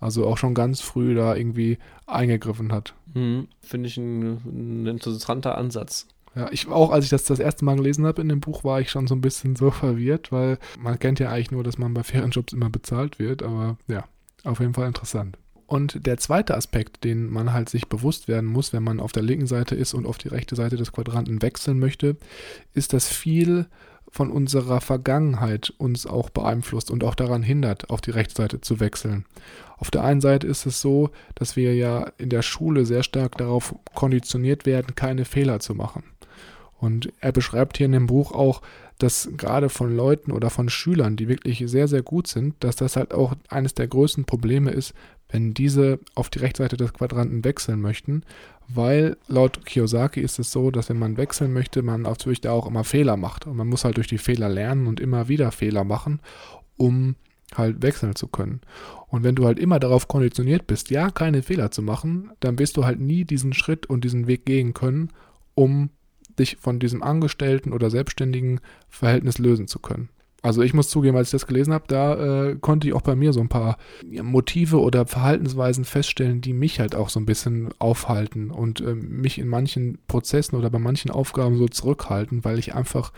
Also 0.00 0.26
auch 0.26 0.38
schon 0.38 0.54
ganz 0.54 0.80
früh 0.80 1.14
da 1.14 1.36
irgendwie 1.36 1.78
eingegriffen 2.06 2.72
hat. 2.72 2.94
Mhm. 3.14 3.48
Finde 3.60 3.88
ich 3.88 3.96
ein, 3.98 4.40
ein, 4.44 4.86
interessanter 4.86 5.56
Ansatz. 5.56 6.06
Ja, 6.34 6.48
ich 6.52 6.68
auch, 6.68 6.90
als 6.90 7.04
ich 7.04 7.10
das 7.10 7.24
das 7.24 7.38
erste 7.38 7.64
Mal 7.64 7.76
gelesen 7.76 8.06
habe 8.06 8.22
in 8.22 8.28
dem 8.28 8.40
Buch, 8.40 8.64
war 8.64 8.80
ich 8.80 8.90
schon 8.90 9.06
so 9.06 9.14
ein 9.14 9.20
bisschen 9.20 9.56
so 9.56 9.70
verwirrt, 9.70 10.32
weil 10.32 10.58
man 10.78 10.98
kennt 10.98 11.18
ja 11.18 11.30
eigentlich 11.30 11.50
nur, 11.50 11.64
dass 11.64 11.76
man 11.76 11.92
bei 11.92 12.02
fairen 12.02 12.30
Jobs 12.30 12.52
immer 12.52 12.70
bezahlt 12.70 13.18
wird, 13.18 13.42
aber 13.42 13.76
ja, 13.88 14.04
auf 14.44 14.60
jeden 14.60 14.74
Fall 14.74 14.86
interessant. 14.86 15.36
Und 15.66 16.04
der 16.06 16.16
zweite 16.16 16.56
Aspekt, 16.56 17.04
den 17.04 17.30
man 17.30 17.52
halt 17.52 17.68
sich 17.68 17.88
bewusst 17.88 18.26
werden 18.26 18.48
muss, 18.48 18.72
wenn 18.72 18.82
man 18.82 18.98
auf 18.98 19.12
der 19.12 19.22
linken 19.22 19.46
Seite 19.46 19.76
ist 19.76 19.94
und 19.94 20.06
auf 20.06 20.18
die 20.18 20.28
rechte 20.28 20.56
Seite 20.56 20.76
des 20.76 20.90
Quadranten 20.90 21.42
wechseln 21.42 21.78
möchte, 21.78 22.16
ist, 22.74 22.92
dass 22.92 23.06
viel 23.06 23.66
von 24.10 24.30
unserer 24.30 24.80
Vergangenheit 24.80 25.72
uns 25.78 26.06
auch 26.06 26.30
beeinflusst 26.30 26.90
und 26.90 27.04
auch 27.04 27.14
daran 27.14 27.42
hindert, 27.42 27.90
auf 27.90 28.00
die 28.00 28.10
rechte 28.10 28.34
Seite 28.34 28.60
zu 28.60 28.80
wechseln. 28.80 29.24
Auf 29.78 29.90
der 29.90 30.04
einen 30.04 30.20
Seite 30.20 30.46
ist 30.46 30.66
es 30.66 30.80
so, 30.80 31.10
dass 31.34 31.56
wir 31.56 31.74
ja 31.74 32.10
in 32.18 32.28
der 32.28 32.42
Schule 32.42 32.84
sehr 32.84 33.02
stark 33.02 33.38
darauf 33.38 33.74
konditioniert 33.94 34.66
werden, 34.66 34.94
keine 34.94 35.24
Fehler 35.24 35.60
zu 35.60 35.74
machen. 35.74 36.02
Und 36.78 37.12
er 37.20 37.32
beschreibt 37.32 37.76
hier 37.76 37.86
in 37.86 37.92
dem 37.92 38.06
Buch 38.06 38.32
auch, 38.32 38.62
dass 38.98 39.30
gerade 39.36 39.68
von 39.68 39.94
Leuten 39.94 40.32
oder 40.32 40.50
von 40.50 40.68
Schülern, 40.68 41.16
die 41.16 41.28
wirklich 41.28 41.62
sehr, 41.66 41.88
sehr 41.88 42.02
gut 42.02 42.26
sind, 42.26 42.54
dass 42.60 42.76
das 42.76 42.96
halt 42.96 43.14
auch 43.14 43.34
eines 43.48 43.74
der 43.74 43.86
größten 43.86 44.24
Probleme 44.24 44.70
ist, 44.70 44.94
wenn 45.30 45.54
diese 45.54 45.98
auf 46.14 46.30
die 46.30 46.40
Rechtsseite 46.40 46.76
des 46.76 46.92
Quadranten 46.92 47.44
wechseln 47.44 47.80
möchten, 47.80 48.22
weil 48.68 49.16
laut 49.26 49.64
Kiyosaki 49.66 50.20
ist 50.20 50.38
es 50.38 50.52
so, 50.52 50.70
dass 50.70 50.88
wenn 50.88 50.98
man 50.98 51.16
wechseln 51.16 51.52
möchte, 51.52 51.82
man 51.82 52.02
natürlich 52.02 52.40
da 52.40 52.52
auch 52.52 52.66
immer 52.66 52.84
Fehler 52.84 53.16
macht. 53.16 53.46
Und 53.46 53.56
man 53.56 53.68
muss 53.68 53.84
halt 53.84 53.96
durch 53.96 54.06
die 54.06 54.18
Fehler 54.18 54.48
lernen 54.48 54.86
und 54.86 55.00
immer 55.00 55.28
wieder 55.28 55.50
Fehler 55.50 55.84
machen, 55.84 56.20
um 56.76 57.16
halt 57.56 57.82
wechseln 57.82 58.14
zu 58.14 58.28
können. 58.28 58.60
Und 59.08 59.24
wenn 59.24 59.34
du 59.34 59.44
halt 59.44 59.58
immer 59.58 59.80
darauf 59.80 60.06
konditioniert 60.06 60.66
bist, 60.66 60.90
ja, 60.90 61.10
keine 61.10 61.42
Fehler 61.42 61.70
zu 61.70 61.82
machen, 61.82 62.30
dann 62.40 62.58
wirst 62.58 62.76
du 62.76 62.84
halt 62.84 63.00
nie 63.00 63.24
diesen 63.24 63.52
Schritt 63.52 63.86
und 63.86 64.04
diesen 64.04 64.28
Weg 64.28 64.46
gehen 64.46 64.72
können, 64.72 65.10
um 65.54 65.90
dich 66.38 66.56
von 66.56 66.78
diesem 66.78 67.02
Angestellten 67.02 67.72
oder 67.72 67.90
selbstständigen 67.90 68.60
Verhältnis 68.88 69.38
lösen 69.38 69.66
zu 69.66 69.80
können. 69.80 70.10
Also 70.42 70.62
ich 70.62 70.72
muss 70.72 70.88
zugeben, 70.88 71.16
als 71.16 71.28
ich 71.28 71.32
das 71.32 71.46
gelesen 71.46 71.74
habe, 71.74 71.84
da 71.86 72.48
äh, 72.48 72.56
konnte 72.56 72.88
ich 72.88 72.94
auch 72.94 73.02
bei 73.02 73.14
mir 73.14 73.32
so 73.32 73.40
ein 73.40 73.48
paar 73.48 73.76
Motive 74.22 74.80
oder 74.80 75.06
Verhaltensweisen 75.06 75.84
feststellen, 75.84 76.40
die 76.40 76.54
mich 76.54 76.80
halt 76.80 76.94
auch 76.94 77.10
so 77.10 77.20
ein 77.20 77.26
bisschen 77.26 77.68
aufhalten 77.78 78.50
und 78.50 78.80
äh, 78.80 78.94
mich 78.94 79.38
in 79.38 79.48
manchen 79.48 79.98
Prozessen 80.06 80.56
oder 80.56 80.70
bei 80.70 80.78
manchen 80.78 81.10
Aufgaben 81.10 81.56
so 81.56 81.68
zurückhalten, 81.68 82.44
weil 82.44 82.58
ich 82.58 82.74
einfach 82.74 83.12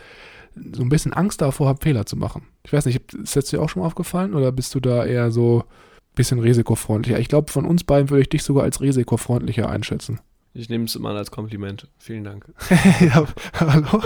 so 0.73 0.83
ein 0.83 0.89
bisschen 0.89 1.13
Angst 1.13 1.41
davor 1.41 1.67
habe, 1.67 1.81
Fehler 1.81 2.05
zu 2.05 2.17
machen. 2.17 2.43
Ich 2.63 2.73
weiß 2.73 2.85
nicht, 2.85 3.13
ist 3.13 3.35
das 3.35 3.45
dir 3.45 3.61
auch 3.61 3.69
schon 3.69 3.81
mal 3.81 3.87
aufgefallen 3.87 4.33
oder 4.33 4.51
bist 4.51 4.75
du 4.75 4.79
da 4.79 5.05
eher 5.05 5.31
so 5.31 5.59
ein 5.59 6.15
bisschen 6.15 6.39
risikofreundlicher? 6.39 7.19
Ich 7.19 7.29
glaube, 7.29 7.51
von 7.51 7.65
uns 7.65 7.83
beiden 7.83 8.09
würde 8.09 8.21
ich 8.21 8.29
dich 8.29 8.43
sogar 8.43 8.63
als 8.63 8.81
risikofreundlicher 8.81 9.69
einschätzen. 9.69 10.19
Ich 10.55 10.69
nehme 10.69 10.85
es 10.85 10.95
immer 10.95 11.09
als 11.09 11.31
Kompliment. 11.31 11.87
Vielen 11.97 12.23
Dank. 12.23 12.45
ja, 12.99 13.25
hallo? 13.55 14.03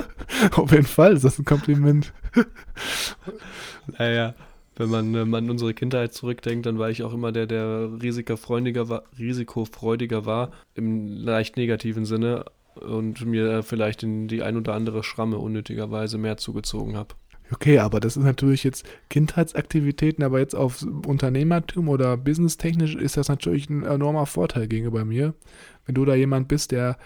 Auf 0.55 0.71
jeden 0.71 0.85
Fall 0.85 1.13
ist 1.13 1.25
das 1.25 1.37
ein 1.37 1.45
Kompliment. 1.45 2.13
naja, 3.97 4.33
wenn 4.77 4.89
man 4.89 5.33
an 5.33 5.49
unsere 5.49 5.73
Kindheit 5.73 6.13
zurückdenkt, 6.13 6.65
dann 6.65 6.79
war 6.79 6.89
ich 6.89 7.03
auch 7.03 7.13
immer 7.13 7.33
der, 7.33 7.47
der 7.47 7.89
risikofreudiger 8.01 8.87
war, 8.87 9.03
risikofreudiger 9.19 10.25
war, 10.25 10.51
im 10.73 11.07
leicht 11.07 11.57
negativen 11.57 12.05
Sinne 12.05 12.45
und 12.75 13.25
mir 13.25 13.63
vielleicht 13.63 14.03
in 14.03 14.27
die 14.27 14.43
ein 14.43 14.55
oder 14.55 14.73
andere 14.73 15.03
Schramme 15.03 15.39
unnötigerweise 15.39 16.17
mehr 16.17 16.37
zugezogen 16.37 16.95
habe. 16.95 17.15
Okay, 17.51 17.79
aber 17.79 17.99
das 17.99 18.17
ist 18.17 18.23
natürlich 18.23 18.63
jetzt 18.63 18.85
Kindheitsaktivitäten, 19.09 20.23
aber 20.23 20.39
jetzt 20.39 20.53
auf 20.53 20.85
Unternehmertum 21.05 21.87
oder 21.87 22.17
businesstechnisch 22.17 22.95
ist 22.95 23.15
das 23.15 23.29
natürlich 23.29 23.69
ein 23.69 23.83
enormer 23.83 24.25
Vorteil 24.25 24.67
gegenüber 24.67 25.05
mir, 25.05 25.33
Wenn 25.87 25.95
du 25.95 26.05
da 26.05 26.13
jemand 26.13 26.47
bist, 26.47 26.71
der 26.71 26.97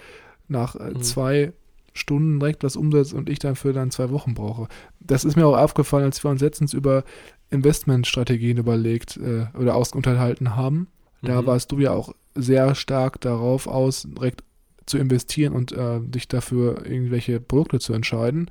nach 0.47 0.75
äh, 0.75 0.89
mhm. 0.89 1.01
zwei 1.01 1.53
Stunden 1.93 2.39
direkt 2.39 2.63
was 2.63 2.75
umsetzt 2.75 3.13
und 3.13 3.29
ich 3.29 3.39
dafür 3.39 3.73
dann 3.73 3.91
zwei 3.91 4.09
Wochen 4.11 4.33
brauche. 4.33 4.67
Das 5.00 5.25
ist 5.25 5.35
mir 5.35 5.45
auch 5.45 5.57
aufgefallen, 5.57 6.05
als 6.05 6.23
wir 6.23 6.31
uns 6.31 6.41
letztens 6.41 6.73
über 6.73 7.03
Investmentstrategien 7.50 8.57
überlegt 8.57 9.17
äh, 9.17 9.45
oder 9.57 9.75
ausgehalten 9.75 10.55
haben. 10.55 10.88
Da 11.21 11.41
mhm. 11.41 11.47
warst 11.47 11.71
du 11.71 11.79
ja 11.79 11.91
auch 11.91 12.13
sehr 12.33 12.75
stark 12.75 13.19
darauf 13.21 13.67
aus, 13.67 14.07
direkt 14.09 14.43
zu 14.85 14.97
investieren 14.97 15.53
und 15.53 15.71
äh, 15.73 16.00
dich 16.01 16.27
dafür 16.27 16.85
irgendwelche 16.85 17.39
Produkte 17.39 17.79
zu 17.79 17.93
entscheiden. 17.93 18.50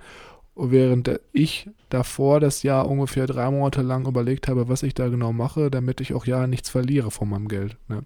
Während 0.54 1.18
ich 1.32 1.70
davor 1.88 2.40
das 2.40 2.62
Jahr 2.62 2.88
ungefähr 2.88 3.26
drei 3.26 3.50
Monate 3.50 3.82
lang 3.82 4.06
überlegt 4.06 4.49
habe, 4.49 4.68
was 4.68 4.82
ich 4.82 4.94
da 4.94 5.08
genau 5.08 5.32
mache, 5.32 5.70
damit 5.70 6.00
ich 6.00 6.12
auch 6.12 6.26
ja 6.26 6.46
nichts 6.46 6.68
verliere 6.68 7.10
von 7.10 7.30
meinem 7.30 7.49
Geld. 7.49 7.78
Ne? 7.88 8.04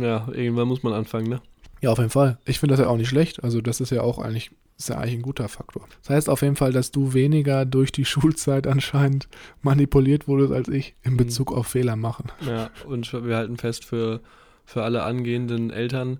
Ja, 0.00 0.28
irgendwann 0.32 0.68
muss 0.68 0.82
man 0.82 0.94
anfangen, 0.94 1.28
ne? 1.28 1.42
Ja, 1.80 1.90
auf 1.90 1.98
jeden 1.98 2.10
Fall. 2.10 2.38
Ich 2.44 2.58
finde 2.58 2.74
das 2.74 2.84
ja 2.84 2.90
auch 2.90 2.96
nicht 2.96 3.08
schlecht. 3.08 3.42
Also 3.42 3.60
das 3.60 3.80
ist 3.80 3.90
ja 3.90 4.02
auch 4.02 4.18
eigentlich 4.18 4.50
ist 4.80 4.88
ja 4.88 4.96
eigentlich 4.96 5.16
ein 5.16 5.22
guter 5.22 5.48
Faktor. 5.48 5.86
Das 6.00 6.10
heißt 6.10 6.30
auf 6.30 6.40
jeden 6.40 6.56
Fall, 6.56 6.72
dass 6.72 6.90
du 6.90 7.12
weniger 7.12 7.66
durch 7.66 7.92
die 7.92 8.04
Schulzeit 8.06 8.66
anscheinend 8.66 9.28
manipuliert 9.62 10.26
wurdest 10.26 10.52
als 10.52 10.68
ich 10.68 10.94
in 11.02 11.12
mhm. 11.12 11.18
Bezug 11.18 11.52
auf 11.52 11.68
Fehler 11.68 11.96
machen. 11.96 12.32
Ja, 12.46 12.70
und 12.86 13.12
wir 13.12 13.36
halten 13.36 13.58
fest 13.58 13.84
für, 13.84 14.20
für 14.64 14.82
alle 14.82 15.02
angehenden 15.02 15.70
Eltern, 15.70 16.18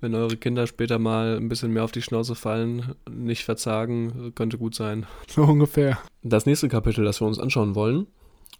wenn 0.00 0.14
eure 0.14 0.36
Kinder 0.36 0.66
später 0.66 0.98
mal 0.98 1.36
ein 1.36 1.48
bisschen 1.48 1.72
mehr 1.72 1.84
auf 1.84 1.92
die 1.92 2.02
Schnauze 2.02 2.34
fallen, 2.34 2.94
nicht 3.10 3.44
verzagen, 3.44 4.32
könnte 4.34 4.56
gut 4.56 4.74
sein. 4.74 5.06
So 5.28 5.42
ungefähr. 5.42 5.98
Das 6.22 6.46
nächste 6.46 6.68
Kapitel, 6.68 7.04
das 7.04 7.20
wir 7.20 7.26
uns 7.26 7.38
anschauen 7.38 7.74
wollen, 7.74 8.06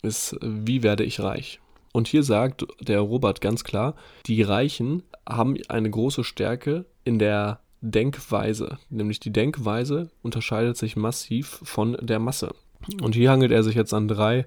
ist, 0.03 0.37
wie 0.43 0.83
werde 0.83 1.05
ich 1.05 1.21
reich? 1.21 1.61
Und 1.93 2.09
hier 2.09 2.23
sagt 2.23 2.67
der 2.81 3.01
Robert 3.01 3.41
ganz 3.41 3.65
klar, 3.65 3.95
die 4.27 4.43
Reichen 4.43 5.03
haben 5.29 5.57
eine 5.69 5.91
große 5.91 6.25
Stärke 6.25 6.85
in 7.05 7.19
der 7.19 7.61
Denkweise, 7.81 8.79
nämlich 8.91 9.21
die 9.21 9.33
Denkweise 9.33 10.11
unterscheidet 10.23 10.77
sich 10.77 10.97
massiv 10.97 11.61
von 11.63 11.97
der 12.01 12.19
Masse. 12.19 12.55
Und 13.03 13.15
hier 13.15 13.31
hangelt 13.31 13.53
er 13.53 13.63
sich 13.63 13.75
jetzt 13.75 13.95
an 13.95 14.09
drei, 14.09 14.47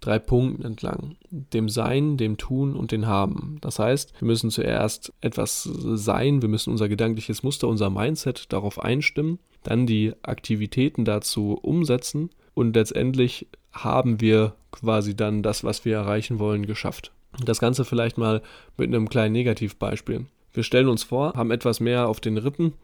drei 0.00 0.18
Punkten 0.18 0.64
entlang. 0.64 1.16
Dem 1.30 1.68
Sein, 1.68 2.16
dem 2.16 2.36
Tun 2.36 2.74
und 2.74 2.92
dem 2.92 3.06
Haben. 3.06 3.58
Das 3.60 3.78
heißt, 3.78 4.12
wir 4.20 4.26
müssen 4.26 4.50
zuerst 4.50 5.12
etwas 5.20 5.64
sein, 5.64 6.42
wir 6.42 6.48
müssen 6.48 6.70
unser 6.70 6.88
gedankliches 6.88 7.42
Muster, 7.42 7.68
unser 7.68 7.90
Mindset 7.90 8.52
darauf 8.52 8.80
einstimmen, 8.80 9.38
dann 9.62 9.86
die 9.86 10.14
Aktivitäten 10.22 11.04
dazu 11.04 11.58
umsetzen 11.60 12.30
und 12.54 12.74
letztendlich 12.74 13.46
haben 13.72 14.20
wir 14.20 14.54
quasi 14.72 15.16
dann 15.16 15.42
das, 15.42 15.64
was 15.64 15.84
wir 15.84 15.96
erreichen 15.96 16.38
wollen, 16.38 16.66
geschafft. 16.66 17.12
Das 17.44 17.60
Ganze 17.60 17.84
vielleicht 17.84 18.18
mal 18.18 18.42
mit 18.76 18.88
einem 18.88 19.08
kleinen 19.08 19.32
Negativbeispiel. 19.32 20.26
Wir 20.52 20.62
stellen 20.62 20.88
uns 20.88 21.04
vor, 21.04 21.34
haben 21.34 21.50
etwas 21.50 21.80
mehr 21.80 22.08
auf 22.08 22.20
den 22.20 22.38
Rippen 22.38 22.74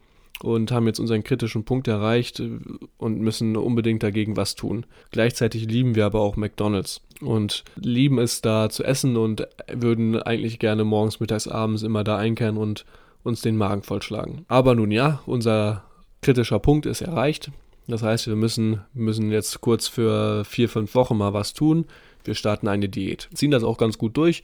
und 0.41 0.71
haben 0.71 0.87
jetzt 0.87 0.99
unseren 0.99 1.23
kritischen 1.23 1.63
Punkt 1.63 1.87
erreicht 1.87 2.39
äh, 2.39 2.59
und 2.97 3.19
müssen 3.19 3.57
unbedingt 3.57 4.03
dagegen 4.03 4.37
was 4.37 4.55
tun. 4.55 4.85
Gleichzeitig 5.11 5.65
lieben 5.65 5.95
wir 5.95 6.05
aber 6.05 6.21
auch 6.21 6.35
McDonald's 6.35 7.01
und 7.21 7.63
lieben 7.75 8.19
es 8.19 8.41
da 8.41 8.69
zu 8.69 8.83
essen 8.83 9.17
und 9.17 9.47
würden 9.71 10.21
eigentlich 10.21 10.59
gerne 10.59 10.83
morgens, 10.83 11.19
mittags, 11.19 11.47
abends 11.47 11.83
immer 11.83 12.03
da 12.03 12.17
einkehren 12.17 12.57
und 12.57 12.85
uns 13.23 13.41
den 13.41 13.57
Magen 13.57 13.81
vollschlagen. 13.81 14.45
Aber 14.47 14.75
nun 14.75 14.91
ja, 14.91 15.19
unser 15.25 15.83
kritischer 16.21 16.59
Punkt 16.59 16.85
ist 16.85 17.01
erreicht. 17.01 17.51
Das 17.87 18.03
heißt, 18.03 18.27
wir 18.27 18.35
müssen, 18.35 18.81
müssen 18.93 19.31
jetzt 19.31 19.61
kurz 19.61 19.87
für 19.87 20.43
vier, 20.43 20.69
fünf 20.69 20.93
Wochen 20.95 21.17
mal 21.17 21.33
was 21.33 21.53
tun. 21.53 21.85
Wir 22.23 22.35
starten 22.35 22.67
eine 22.67 22.89
Diät. 22.89 23.29
Ziehen 23.33 23.51
das 23.51 23.63
auch 23.63 23.77
ganz 23.77 23.97
gut 23.97 24.17
durch 24.17 24.43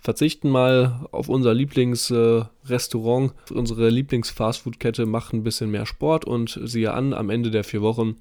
verzichten 0.00 0.48
mal 0.48 1.06
auf 1.12 1.28
unser 1.28 1.54
Lieblingsrestaurant, 1.54 3.32
unsere 3.50 3.90
Lieblings-Fastfood-Kette, 3.90 5.06
machen 5.06 5.40
ein 5.40 5.44
bisschen 5.44 5.70
mehr 5.70 5.86
Sport 5.86 6.24
und 6.24 6.58
siehe 6.64 6.92
an, 6.92 7.12
am 7.12 7.30
Ende 7.30 7.50
der 7.50 7.64
vier 7.64 7.82
Wochen 7.82 8.16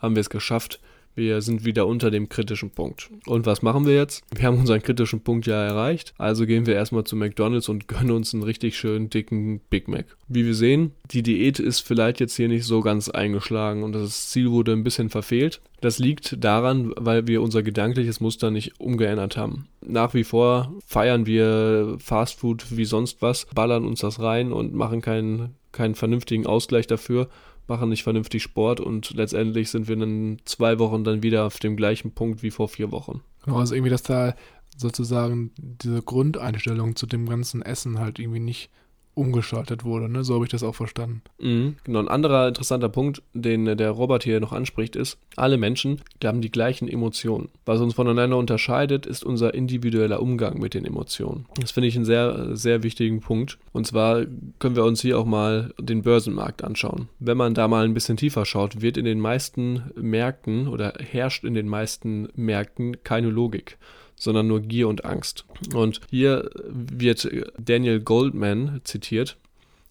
haben 0.00 0.14
wir 0.14 0.20
es 0.20 0.30
geschafft, 0.30 0.80
wir 1.14 1.40
sind 1.42 1.64
wieder 1.64 1.86
unter 1.86 2.10
dem 2.10 2.28
kritischen 2.28 2.70
Punkt. 2.70 3.10
Und 3.26 3.46
was 3.46 3.62
machen 3.62 3.86
wir 3.86 3.94
jetzt? 3.94 4.22
Wir 4.34 4.46
haben 4.46 4.58
unseren 4.58 4.82
kritischen 4.82 5.20
Punkt 5.20 5.46
ja 5.46 5.62
erreicht. 5.62 6.14
Also 6.18 6.46
gehen 6.46 6.66
wir 6.66 6.74
erstmal 6.74 7.04
zu 7.04 7.16
McDonald's 7.16 7.68
und 7.68 7.88
gönnen 7.88 8.10
uns 8.10 8.34
einen 8.34 8.42
richtig 8.42 8.76
schönen 8.76 9.10
dicken 9.10 9.60
Big 9.70 9.88
Mac. 9.88 10.16
Wie 10.28 10.44
wir 10.44 10.54
sehen, 10.54 10.92
die 11.10 11.22
Diät 11.22 11.58
ist 11.58 11.80
vielleicht 11.80 12.20
jetzt 12.20 12.36
hier 12.36 12.48
nicht 12.48 12.64
so 12.64 12.80
ganz 12.80 13.08
eingeschlagen 13.08 13.82
und 13.82 13.92
das 13.92 14.30
Ziel 14.30 14.50
wurde 14.50 14.72
ein 14.72 14.84
bisschen 14.84 15.10
verfehlt. 15.10 15.60
Das 15.80 15.98
liegt 15.98 16.42
daran, 16.42 16.92
weil 16.96 17.26
wir 17.26 17.42
unser 17.42 17.62
gedankliches 17.62 18.20
Muster 18.20 18.50
nicht 18.50 18.80
umgeändert 18.80 19.36
haben. 19.36 19.68
Nach 19.86 20.14
wie 20.14 20.24
vor 20.24 20.72
feiern 20.86 21.26
wir 21.26 21.96
Fastfood 21.98 22.76
wie 22.76 22.86
sonst 22.86 23.20
was, 23.20 23.46
ballern 23.54 23.84
uns 23.84 24.00
das 24.00 24.18
rein 24.18 24.52
und 24.52 24.74
machen 24.74 25.02
keinen, 25.02 25.56
keinen 25.72 25.94
vernünftigen 25.94 26.46
Ausgleich 26.46 26.86
dafür 26.86 27.28
machen 27.66 27.88
nicht 27.88 28.02
vernünftig 28.02 28.42
Sport 28.42 28.80
und 28.80 29.10
letztendlich 29.14 29.70
sind 29.70 29.88
wir 29.88 29.96
in 30.00 30.38
zwei 30.44 30.78
Wochen 30.78 31.04
dann 31.04 31.22
wieder 31.22 31.46
auf 31.46 31.58
dem 31.58 31.76
gleichen 31.76 32.12
Punkt 32.12 32.42
wie 32.42 32.50
vor 32.50 32.68
vier 32.68 32.90
Wochen. 32.92 33.22
Genau, 33.44 33.58
also 33.58 33.74
irgendwie, 33.74 33.90
dass 33.90 34.02
da 34.02 34.34
sozusagen 34.76 35.52
diese 35.56 36.02
Grundeinstellung 36.02 36.96
zu 36.96 37.06
dem 37.06 37.28
ganzen 37.28 37.62
Essen 37.62 37.98
halt 37.98 38.18
irgendwie 38.18 38.40
nicht 38.40 38.70
umgeschaltet 39.14 39.84
wurde. 39.84 40.08
Ne? 40.08 40.24
So 40.24 40.34
habe 40.34 40.44
ich 40.44 40.50
das 40.50 40.62
auch 40.62 40.74
verstanden. 40.74 41.22
Mhm, 41.38 41.76
genau. 41.84 42.00
Ein 42.00 42.08
anderer 42.08 42.48
interessanter 42.48 42.88
Punkt, 42.88 43.22
den 43.32 43.64
der 43.76 43.90
Robert 43.90 44.24
hier 44.24 44.40
noch 44.40 44.52
anspricht, 44.52 44.96
ist, 44.96 45.18
alle 45.36 45.56
Menschen 45.56 46.00
haben 46.22 46.40
die 46.40 46.50
gleichen 46.50 46.88
Emotionen. 46.88 47.48
Was 47.64 47.80
uns 47.80 47.94
voneinander 47.94 48.36
unterscheidet, 48.36 49.06
ist 49.06 49.24
unser 49.24 49.54
individueller 49.54 50.20
Umgang 50.20 50.58
mit 50.58 50.74
den 50.74 50.84
Emotionen. 50.84 51.46
Das 51.60 51.70
finde 51.70 51.88
ich 51.88 51.96
einen 51.96 52.04
sehr, 52.04 52.56
sehr 52.56 52.82
wichtigen 52.82 53.20
Punkt. 53.20 53.58
Und 53.72 53.86
zwar 53.86 54.24
können 54.58 54.76
wir 54.76 54.84
uns 54.84 55.00
hier 55.00 55.18
auch 55.18 55.26
mal 55.26 55.72
den 55.78 56.02
Börsenmarkt 56.02 56.64
anschauen. 56.64 57.08
Wenn 57.18 57.36
man 57.36 57.54
da 57.54 57.68
mal 57.68 57.84
ein 57.84 57.94
bisschen 57.94 58.16
tiefer 58.16 58.44
schaut, 58.44 58.80
wird 58.80 58.96
in 58.96 59.04
den 59.04 59.20
meisten 59.20 59.82
Märkten 59.96 60.68
oder 60.68 60.94
herrscht 60.98 61.44
in 61.44 61.54
den 61.54 61.68
meisten 61.68 62.28
Märkten 62.34 63.02
keine 63.04 63.28
Logik 63.28 63.78
sondern 64.16 64.46
nur 64.46 64.60
Gier 64.60 64.88
und 64.88 65.04
Angst. 65.04 65.44
Und 65.74 66.00
hier 66.10 66.50
wird 66.66 67.28
Daniel 67.58 68.00
Goldman 68.00 68.80
zitiert, 68.84 69.36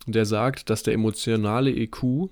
der 0.05 0.25
sagt, 0.25 0.69
dass 0.69 0.83
der 0.83 0.93
emotionale 0.93 1.71
IQ 1.71 2.29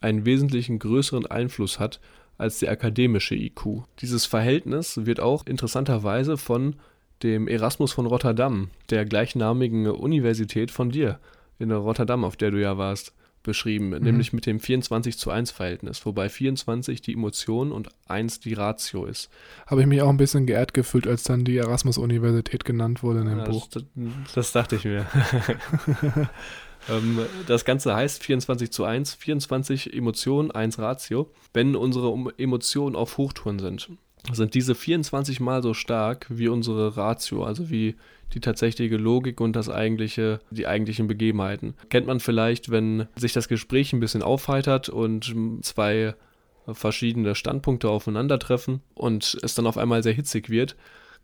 einen 0.00 0.24
wesentlichen 0.24 0.78
größeren 0.78 1.26
Einfluss 1.26 1.78
hat 1.78 2.00
als 2.38 2.58
der 2.58 2.70
akademische 2.70 3.34
IQ. 3.34 3.84
Dieses 4.00 4.26
Verhältnis 4.26 5.04
wird 5.04 5.20
auch 5.20 5.46
interessanterweise 5.46 6.36
von 6.36 6.76
dem 7.22 7.48
Erasmus 7.48 7.92
von 7.92 8.06
Rotterdam, 8.06 8.70
der 8.88 9.04
gleichnamigen 9.04 9.86
Universität 9.86 10.70
von 10.70 10.90
dir 10.90 11.18
in 11.58 11.70
Rotterdam, 11.70 12.24
auf 12.24 12.36
der 12.36 12.50
du 12.50 12.60
ja 12.60 12.78
warst, 12.78 13.12
beschrieben, 13.42 13.90
mhm. 13.90 13.98
nämlich 13.98 14.32
mit 14.32 14.46
dem 14.46 14.60
24 14.60 15.16
zu 15.18 15.30
1 15.30 15.50
Verhältnis, 15.50 16.04
wobei 16.04 16.28
24 16.28 17.00
die 17.00 17.14
Emotion 17.14 17.72
und 17.72 17.88
1 18.08 18.40
die 18.40 18.54
Ratio 18.54 19.06
ist. 19.06 19.30
Habe 19.66 19.82
ich 19.82 19.86
mich 19.86 20.02
auch 20.02 20.08
ein 20.08 20.16
bisschen 20.16 20.46
geehrt 20.46 20.74
gefühlt, 20.74 21.06
als 21.06 21.22
dann 21.22 21.44
die 21.44 21.56
Erasmus-Universität 21.56 22.64
genannt 22.64 23.02
wurde 23.02 23.20
in 23.20 23.26
dem 23.26 23.38
ja, 23.38 23.44
Buch. 23.44 23.68
Das, 23.68 23.84
das, 24.34 24.52
dachte 24.52 24.76
ich 24.76 24.84
mir. 24.84 25.06
ähm, 26.88 27.20
das 27.46 27.64
Ganze 27.64 27.94
heißt 27.94 28.22
24 28.22 28.70
zu 28.70 28.84
1, 28.84 29.14
24 29.14 29.94
Emotionen, 29.94 30.50
1 30.50 30.78
Ratio. 30.78 31.30
Wenn 31.54 31.76
unsere 31.76 32.14
Emotionen 32.36 32.96
auf 32.96 33.16
Hochtouren 33.16 33.58
sind, 33.58 33.90
sind 34.32 34.54
diese 34.54 34.74
24 34.74 35.40
mal 35.40 35.62
so 35.62 35.72
stark 35.72 36.26
wie 36.28 36.48
unsere 36.48 36.96
Ratio, 36.96 37.44
also 37.44 37.70
wie 37.70 37.96
die 38.34 38.40
tatsächliche 38.40 38.96
Logik 38.96 39.40
und 39.40 39.54
das 39.56 39.68
eigentliche, 39.68 40.40
die 40.50 40.66
eigentlichen 40.66 41.06
Begebenheiten. 41.06 41.74
Kennt 41.88 42.06
man 42.06 42.20
vielleicht, 42.20 42.70
wenn 42.70 43.06
sich 43.16 43.32
das 43.32 43.48
Gespräch 43.48 43.92
ein 43.92 44.00
bisschen 44.00 44.22
aufheitert 44.22 44.88
und 44.88 45.34
zwei 45.62 46.14
verschiedene 46.66 47.34
Standpunkte 47.34 47.88
aufeinandertreffen 47.88 48.80
und 48.94 49.38
es 49.42 49.54
dann 49.54 49.66
auf 49.66 49.78
einmal 49.78 50.02
sehr 50.02 50.12
hitzig 50.12 50.50
wird, 50.50 50.76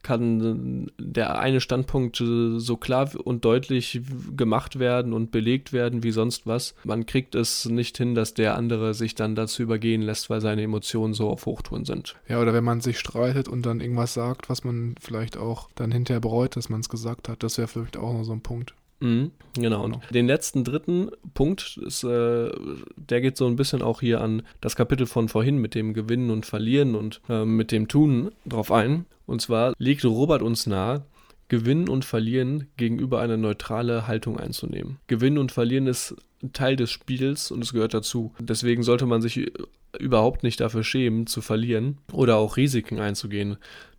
kann 0.02 0.90
der 0.98 1.38
eine 1.38 1.60
Standpunkt 1.60 2.16
so 2.16 2.76
klar 2.76 3.10
und 3.24 3.44
deutlich 3.44 4.00
gemacht 4.36 4.78
werden 4.78 5.12
und 5.12 5.30
belegt 5.32 5.72
werden 5.72 6.02
wie 6.02 6.12
sonst 6.12 6.46
was. 6.46 6.74
Man 6.84 7.06
kriegt 7.06 7.34
es 7.34 7.64
nicht 7.64 7.96
hin, 7.96 8.14
dass 8.14 8.34
der 8.34 8.56
andere 8.56 8.94
sich 8.94 9.14
dann 9.14 9.34
dazu 9.34 9.62
übergehen 9.62 10.02
lässt, 10.02 10.30
weil 10.30 10.40
seine 10.40 10.62
Emotionen 10.62 11.12
so 11.12 11.28
auf 11.28 11.46
Hochtouren 11.46 11.84
sind. 11.84 12.16
Ja, 12.28 12.40
oder 12.40 12.54
wenn 12.54 12.64
man 12.64 12.80
sich 12.80 12.98
streitet 12.98 13.48
und 13.48 13.66
dann 13.66 13.80
irgendwas 13.80 14.14
sagt, 14.14 14.48
was 14.48 14.64
man 14.64 14.94
vielleicht 15.00 15.36
auch 15.36 15.68
dann 15.74 15.90
hinterher 15.90 16.20
bereut, 16.20 16.56
dass 16.56 16.68
man 16.68 16.80
es 16.80 16.88
gesagt 16.88 17.28
hat, 17.28 17.42
das 17.42 17.58
wäre 17.58 17.68
vielleicht 17.68 17.96
auch 17.96 18.12
noch 18.12 18.24
so 18.24 18.32
ein 18.32 18.42
Punkt. 18.42 18.74
Mhm, 19.00 19.32
genau. 19.54 19.84
Und 19.84 19.98
den 20.10 20.26
letzten 20.26 20.64
dritten 20.64 21.10
Punkt, 21.34 21.78
ist, 21.84 22.04
äh, 22.04 22.50
der 22.96 23.20
geht 23.20 23.36
so 23.36 23.46
ein 23.46 23.56
bisschen 23.56 23.82
auch 23.82 24.00
hier 24.00 24.20
an 24.20 24.42
das 24.60 24.76
Kapitel 24.76 25.06
von 25.06 25.28
vorhin 25.28 25.58
mit 25.58 25.74
dem 25.74 25.92
Gewinnen 25.92 26.30
und 26.30 26.46
Verlieren 26.46 26.94
und 26.94 27.20
äh, 27.28 27.44
mit 27.44 27.72
dem 27.72 27.88
Tun 27.88 28.30
drauf 28.46 28.72
ein. 28.72 29.06
Und 29.26 29.42
zwar 29.42 29.74
legt 29.78 30.04
Robert 30.04 30.42
uns 30.42 30.66
nahe, 30.66 31.04
Gewinnen 31.48 31.88
und 31.88 32.04
Verlieren 32.04 32.68
gegenüber 32.76 33.20
eine 33.20 33.38
neutrale 33.38 34.06
Haltung 34.06 34.38
einzunehmen. 34.38 34.98
Gewinnen 35.06 35.38
und 35.38 35.52
Verlieren 35.52 35.86
ist 35.86 36.16
Teil 36.52 36.76
des 36.76 36.90
Spiels 36.90 37.50
und 37.50 37.62
es 37.62 37.72
gehört 37.72 37.94
dazu. 37.94 38.32
Deswegen 38.38 38.82
sollte 38.82 39.06
man 39.06 39.22
sich 39.22 39.52
überhaupt 39.98 40.42
nicht 40.42 40.60
dafür 40.60 40.84
schämen, 40.84 41.26
zu 41.26 41.40
verlieren 41.40 41.98
oder 42.12 42.36
auch 42.36 42.56
Risiken 42.56 42.98
einzugehen 42.98 43.56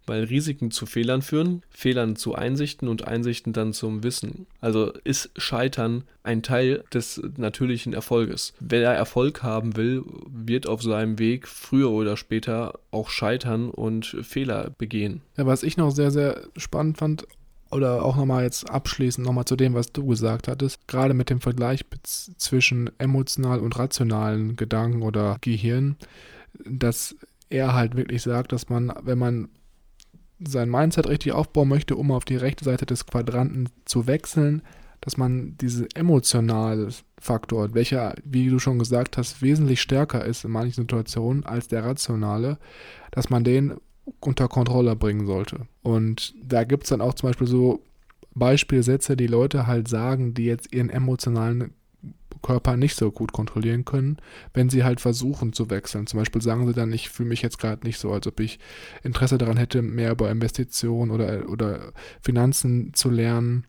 weil 0.08 0.24
Risiken 0.24 0.72
zu 0.72 0.86
Fehlern 0.86 1.22
führen, 1.22 1.62
Fehlern 1.70 2.16
zu 2.16 2.36
Einsichten 2.36 2.88
und 2.88 3.08
Einsichten 3.08 3.54
dann 3.54 3.74
zum 3.74 4.04
Wissen. 4.04 4.48
Also 4.62 4.92
ist 5.04 5.30
Scheitern 5.38 6.04
ein 6.24 6.44
Teil 6.44 6.84
des 6.94 7.22
natürlichen 7.38 7.94
Erfolges. 7.94 8.54
Wer 8.60 8.92
Erfolg 8.92 9.44
haben 9.44 9.76
will, 9.76 10.04
wird 10.28 10.68
auf 10.68 10.82
seinem 10.82 11.20
Weg 11.20 11.48
früher 11.48 11.92
oder 11.92 12.18
später 12.18 12.80
auch 12.92 13.10
scheitern 13.10 13.70
und 13.70 14.18
Fehler 14.22 14.72
begehen. 14.78 15.22
Ja, 15.38 15.46
was 15.46 15.64
ich 15.64 15.78
noch 15.78 15.92
sehr, 15.92 16.12
sehr 16.12 16.42
spannend 16.56 16.98
fand, 16.98 17.28
oder 17.72 18.04
auch 18.04 18.16
nochmal 18.16 18.44
jetzt 18.44 18.70
abschließend 18.70 19.26
nochmal 19.26 19.46
zu 19.46 19.56
dem, 19.56 19.74
was 19.74 19.92
du 19.92 20.06
gesagt 20.06 20.48
hattest, 20.48 20.88
gerade 20.88 21.14
mit 21.14 21.30
dem 21.30 21.42
Vergleich 21.42 21.86
zwischen 22.04 22.90
emotional 22.98 23.60
und 23.60 23.78
rationalen 23.78 24.56
Gedanken 24.56 25.02
oder 25.02 25.38
Gehirn, 25.42 25.98
dass 26.66 27.16
er 27.50 27.74
halt 27.74 27.96
wirklich 27.96 28.22
sagt, 28.22 28.52
dass 28.52 28.70
man, 28.70 28.94
wenn 29.04 29.18
man 29.18 29.50
sein 30.39 30.70
Mindset 30.70 31.08
richtig 31.08 31.34
aufbauen 31.34 31.70
möchte, 31.70 31.96
um 31.96 32.12
auf 32.12 32.25
die 32.25 32.36
rechte 32.36 32.63
Seite 32.63 32.86
des 32.86 33.06
Quadranten 33.06 33.70
zu 33.86 34.08
wechseln, 34.08 34.62
dass 35.01 35.17
man 35.17 35.58
diesen 35.58 35.88
emotionalen 35.96 36.94
Faktor, 37.20 37.74
welcher, 37.74 38.15
wie 38.24 38.50
du 38.50 38.60
schon 38.60 38.79
gesagt 38.79 39.17
hast, 39.17 39.41
wesentlich 39.41 39.82
stärker 39.82 40.25
ist 40.25 40.44
in 40.44 40.51
manchen 40.51 40.82
Situationen 40.82 41.46
als 41.46 41.67
der 41.67 41.84
rationale, 41.84 42.58
dass 43.12 43.29
man 43.29 43.44
den 43.44 43.75
unter 44.20 44.48
Kontrolle 44.48 44.96
bringen 44.96 45.25
sollte. 45.25 45.67
Und 45.82 46.34
da 46.41 46.63
gibt 46.63 46.84
es 46.84 46.89
dann 46.89 47.01
auch 47.01 47.13
zum 47.13 47.29
Beispiel 47.29 47.48
so 47.48 47.84
Beispielsätze, 48.34 49.17
die 49.17 49.27
Leute 49.27 49.67
halt 49.67 49.88
sagen, 49.88 50.34
die 50.34 50.46
jetzt 50.46 50.74
ihren 50.74 50.89
emotionalen 50.89 51.74
Körper 52.48 52.77
nicht 52.77 52.96
so 52.96 53.12
gut 53.12 53.34
kontrollieren 53.34 53.84
können, 53.84 54.18
wenn 54.54 54.70
sie 54.70 54.86
halt 54.86 55.01
versuchen 55.01 55.51
zu 55.51 55.70
wechseln. 55.70 56.08
Zum 56.08 56.18
Beispiel 56.18 56.42
sagen 56.42 56.66
sie 56.66 56.74
dann, 56.74 56.94
ich 56.94 57.10
fühle 57.10 57.27
mich 57.27 57.42
jetzt 57.42 57.60
gerade 57.60 57.86
nicht 57.86 58.00
so, 58.00 58.13
als 58.13 58.25
ob 58.25 58.39
ich 58.39 58.58
Interesse 59.04 59.38
daran 59.38 59.58
hätte, 59.58 59.82
mehr 59.82 60.12
über 60.12 60.32
Investitionen 60.32 61.12
oder, 61.12 61.50
oder 61.50 61.92
Finanzen 62.22 62.94
zu 62.94 63.10
lernen. 63.10 63.66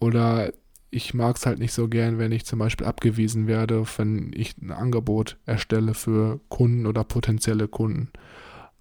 Oder 0.00 0.52
ich 0.90 1.14
mag 1.14 1.36
es 1.36 1.46
halt 1.46 1.60
nicht 1.60 1.72
so 1.72 1.86
gern, 1.86 2.18
wenn 2.18 2.32
ich 2.32 2.44
zum 2.44 2.58
Beispiel 2.58 2.84
abgewiesen 2.84 3.46
werde, 3.46 3.84
wenn 3.96 4.32
ich 4.34 4.58
ein 4.58 4.72
Angebot 4.72 5.36
erstelle 5.46 5.94
für 5.94 6.40
Kunden 6.48 6.86
oder 6.86 7.04
potenzielle 7.04 7.68
Kunden. 7.68 8.10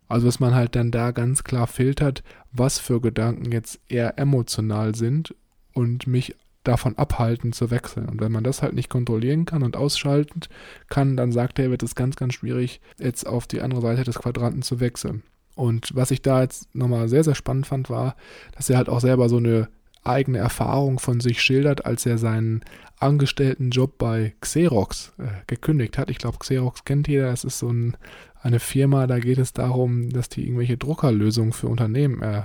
Also 0.07 0.25
dass 0.25 0.39
man 0.39 0.55
halt 0.55 0.75
dann 0.75 0.89
da 0.89 1.11
ganz 1.11 1.43
klar 1.43 1.67
filtert, 1.67 2.23
was 2.51 2.79
für 2.79 2.99
Gedanken 2.99 3.51
jetzt 3.51 3.79
eher 3.89 4.17
emotional 4.17 4.95
sind 4.95 5.35
und 5.73 6.07
mich 6.07 6.35
davon 6.63 6.97
abhalten 6.97 7.53
zu 7.53 7.71
wechseln. 7.71 8.07
Und 8.07 8.21
wenn 8.21 8.31
man 8.31 8.43
das 8.43 8.61
halt 8.61 8.73
nicht 8.73 8.89
kontrollieren 8.89 9.45
kann 9.45 9.63
und 9.63 9.77
ausschalten 9.77 10.41
kann, 10.89 11.17
dann 11.17 11.31
sagt 11.31 11.59
er, 11.59 11.69
wird 11.69 11.83
es 11.83 11.95
ganz, 11.95 12.15
ganz 12.15 12.33
schwierig, 12.33 12.81
jetzt 12.97 13.27
auf 13.27 13.47
die 13.47 13.61
andere 13.61 13.81
Seite 13.81 14.03
des 14.03 14.19
Quadranten 14.19 14.61
zu 14.61 14.79
wechseln. 14.79 15.23
Und 15.55 15.95
was 15.95 16.11
ich 16.11 16.21
da 16.21 16.41
jetzt 16.41 16.73
nochmal 16.73 17.09
sehr, 17.09 17.23
sehr 17.23 17.35
spannend 17.35 17.67
fand, 17.67 17.89
war, 17.89 18.15
dass 18.55 18.69
er 18.69 18.77
halt 18.77 18.89
auch 18.89 19.01
selber 19.01 19.29
so 19.29 19.37
eine 19.37 19.69
eigene 20.03 20.39
Erfahrung 20.39 20.99
von 20.99 21.19
sich 21.19 21.41
schildert, 21.41 21.85
als 21.85 22.05
er 22.05 22.17
seinen 22.17 22.61
Angestelltenjob 22.99 23.97
bei 23.97 24.33
Xerox 24.41 25.13
äh, 25.17 25.27
gekündigt 25.47 25.97
hat. 25.97 26.09
Ich 26.09 26.17
glaube, 26.17 26.39
Xerox 26.39 26.85
kennt 26.85 27.07
jeder, 27.07 27.27
das 27.27 27.43
ist 27.43 27.59
so 27.59 27.69
ein, 27.69 27.95
eine 28.41 28.59
Firma, 28.59 29.07
da 29.07 29.19
geht 29.19 29.37
es 29.37 29.53
darum, 29.53 30.09
dass 30.09 30.29
die 30.29 30.43
irgendwelche 30.43 30.77
Druckerlösungen 30.77 31.53
für 31.53 31.67
Unternehmen 31.67 32.21
äh, 32.21 32.43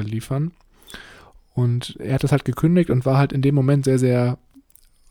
liefern. 0.00 0.52
Und 1.54 1.96
er 2.00 2.14
hat 2.14 2.24
das 2.24 2.32
halt 2.32 2.44
gekündigt 2.44 2.90
und 2.90 3.06
war 3.06 3.16
halt 3.16 3.32
in 3.32 3.42
dem 3.42 3.54
Moment 3.54 3.84
sehr, 3.84 3.98
sehr 3.98 4.38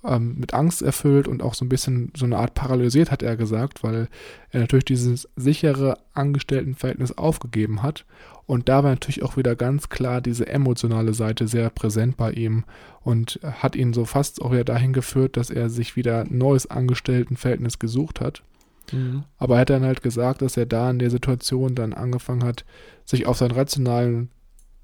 ähm, 0.04 0.36
mit 0.38 0.54
Angst 0.54 0.82
erfüllt 0.82 1.28
und 1.28 1.42
auch 1.42 1.54
so 1.54 1.64
ein 1.64 1.70
bisschen 1.70 2.12
so 2.16 2.26
eine 2.26 2.38
Art 2.38 2.54
paralysiert, 2.54 3.12
hat 3.12 3.24
er 3.24 3.38
gesagt, 3.38 3.84
weil 3.84 4.10
er 4.52 4.60
natürlich 4.60 4.86
dieses 4.86 5.30
sichere 5.36 5.98
Angestelltenverhältnis 6.14 7.18
aufgegeben 7.18 7.82
hat. 7.82 8.06
Und 8.46 8.68
da 8.68 8.84
war 8.84 8.92
natürlich 8.92 9.24
auch 9.24 9.38
wieder 9.38 9.56
ganz 9.56 9.88
klar 9.88 10.20
diese 10.20 10.48
emotionale 10.48 11.14
Seite 11.14 11.48
sehr 11.48 11.70
präsent 11.70 12.18
bei 12.18 12.34
ihm 12.34 12.66
und 13.02 13.40
hat 13.44 13.78
ihn 13.78 13.94
so 13.94 14.04
fast 14.04 14.42
auch 14.42 14.52
wieder 14.52 14.66
dahin 14.66 14.92
geführt, 14.92 15.38
dass 15.38 15.50
er 15.50 15.70
sich 15.70 15.96
wieder 15.96 16.22
ein 16.22 16.38
neues 16.38 16.70
Angestelltenverhältnis 16.70 17.80
gesucht 17.80 18.20
hat. 18.20 18.44
Mhm. 18.92 19.24
Aber 19.38 19.56
er 19.56 19.62
hat 19.62 19.70
dann 19.70 19.86
halt 19.86 20.04
gesagt, 20.04 20.42
dass 20.42 20.58
er 20.58 20.66
da 20.66 20.92
in 20.92 21.00
der 21.00 21.10
Situation 21.10 21.76
dann 21.76 21.94
angefangen 21.94 22.44
hat, 22.44 22.66
sich 23.06 23.26
auf 23.26 23.38
seinen 23.38 23.52
rationalen 23.52 24.30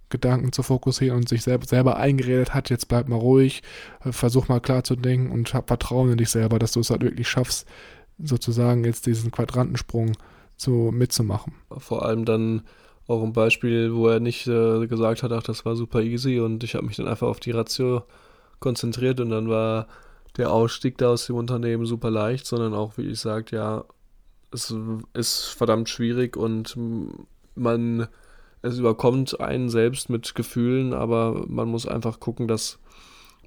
Gedanken 0.09 0.51
zu 0.51 0.63
fokussieren 0.63 1.17
und 1.17 1.29
sich 1.29 1.43
selber, 1.43 1.65
selber 1.65 1.97
eingeredet 1.97 2.53
hat, 2.53 2.69
jetzt 2.69 2.87
bleib 2.87 3.07
mal 3.07 3.15
ruhig, 3.15 3.61
äh, 4.03 4.11
versuch 4.11 4.47
mal 4.47 4.59
klar 4.59 4.83
zu 4.83 4.95
denken 4.95 5.31
und 5.31 5.53
hab 5.53 5.67
Vertrauen 5.67 6.11
in 6.11 6.17
dich 6.17 6.29
selber, 6.29 6.59
dass 6.59 6.71
du 6.71 6.79
es 6.79 6.89
halt 6.89 7.01
wirklich 7.01 7.27
schaffst, 7.27 7.67
sozusagen 8.17 8.83
jetzt 8.83 9.05
diesen 9.05 9.31
Quadrantensprung 9.31 10.13
zu, 10.57 10.91
mitzumachen. 10.93 11.53
Vor 11.77 12.05
allem 12.05 12.25
dann 12.25 12.63
auch 13.07 13.23
ein 13.23 13.33
Beispiel, 13.33 13.93
wo 13.95 14.07
er 14.07 14.19
nicht 14.19 14.47
äh, 14.47 14.85
gesagt 14.87 15.23
hat, 15.23 15.31
ach, 15.31 15.43
das 15.43 15.65
war 15.65 15.75
super 15.75 16.01
easy 16.01 16.39
und 16.39 16.63
ich 16.63 16.75
habe 16.75 16.85
mich 16.85 16.97
dann 16.97 17.07
einfach 17.07 17.27
auf 17.27 17.39
die 17.39 17.51
Ratio 17.51 18.03
konzentriert 18.59 19.19
und 19.19 19.29
dann 19.29 19.49
war 19.49 19.87
der 20.37 20.51
Ausstieg 20.51 20.97
da 20.97 21.09
aus 21.09 21.25
dem 21.25 21.35
Unternehmen 21.35 21.85
super 21.85 22.11
leicht, 22.11 22.45
sondern 22.45 22.73
auch, 22.73 22.97
wie 22.97 23.07
ich 23.07 23.19
sagte, 23.19 23.55
ja, 23.55 23.85
es 24.51 24.73
ist 25.13 25.45
verdammt 25.45 25.89
schwierig 25.89 26.37
und 26.37 26.77
man 27.55 28.07
es 28.61 28.77
überkommt 28.77 29.39
einen 29.39 29.69
selbst 29.69 30.09
mit 30.09 30.35
Gefühlen, 30.35 30.93
aber 30.93 31.45
man 31.47 31.69
muss 31.69 31.87
einfach 31.87 32.19
gucken, 32.19 32.47
dass 32.47 32.79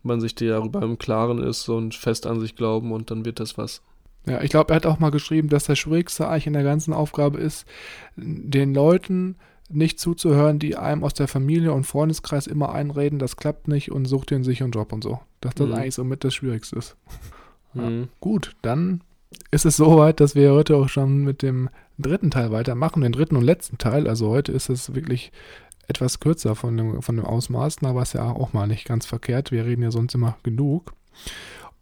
man 0.03 0.21
sich 0.21 0.35
darüber 0.35 0.83
im 0.83 0.99
Klaren 0.99 1.43
ist 1.43 1.69
und 1.69 1.95
fest 1.95 2.27
an 2.27 2.41
sich 2.41 2.57
glauben 2.57 2.93
und 2.93 3.11
dann 3.11 3.25
wird 3.25 3.41
das 3.41 3.57
was. 3.59 3.83
Ja, 4.27 4.41
ich 4.41 4.51
glaube, 4.51 4.73
er 4.73 4.77
hat 4.77 4.87
auch 4.87 5.01
mal 5.01 5.11
geschrieben, 5.11 5.49
dass 5.49 5.65
das 5.65 5.79
Schwierigste 5.79 6.29
eigentlich 6.29 6.47
in 6.47 6.53
der 6.53 6.63
ganzen 6.63 6.93
Aufgabe 6.93 7.39
ist, 7.39 7.67
den 8.17 8.73
Leuten 8.73 9.37
nicht 9.69 9.99
zuzuhören, 9.99 10.59
die 10.59 10.77
einem 10.77 11.03
aus 11.03 11.15
der 11.15 11.29
Familie 11.29 11.73
und 11.73 11.85
Freundeskreis 11.85 12.47
immer 12.47 12.73
einreden, 12.73 13.19
das 13.19 13.37
klappt 13.37 13.69
nicht 13.69 13.91
und 13.91 14.05
sucht 14.05 14.31
den 14.31 14.45
sicheren 14.45 14.71
Job 14.71 14.93
und 14.93 15.03
so. 15.03 15.21
Dass 15.41 15.55
das 15.55 15.69
mhm. 15.69 15.75
eigentlich 15.75 15.95
so 15.95 16.05
mit 16.05 16.25
das 16.25 16.35
Schwierigste 16.35 16.77
ist. 16.77 16.97
Ja, 17.75 17.89
mhm. 17.89 18.09
Gut, 18.21 18.55
dann 18.61 19.01
ist 19.51 19.65
es 19.65 19.79
soweit, 19.79 20.21
dass 20.21 20.35
wir 20.35 20.53
heute 20.53 20.77
auch 20.77 20.91
schon 20.91 21.25
mit 21.25 21.41
dem 21.41 21.71
dritten 21.99 22.31
Teil 22.31 22.51
weitermachen, 22.51 23.03
den 23.03 23.13
dritten 23.13 23.37
und 23.37 23.45
letzten 23.45 23.79
Teil. 23.79 24.09
Also 24.09 24.31
heute 24.31 24.53
ist 24.53 24.69
es 24.69 24.95
wirklich 24.95 25.33
etwas 25.89 26.21
kürzer 26.21 26.55
von 26.55 26.77
dem, 26.77 27.03
von 27.03 27.17
dem 27.17 27.27
Ausmaßen, 27.27 27.87
aber 27.87 28.03
ist 28.03 28.15
ja 28.15 28.31
auch 28.31 28.53
mal 28.53 28.67
nicht 28.67 28.87
ganz 28.87 29.07
verkehrt. 29.07 29.51
Wir 29.51 29.65
reden 29.65 29.83
ja 29.83 29.91
sonst 29.91 30.15
immer 30.15 30.37
genug. 30.43 30.95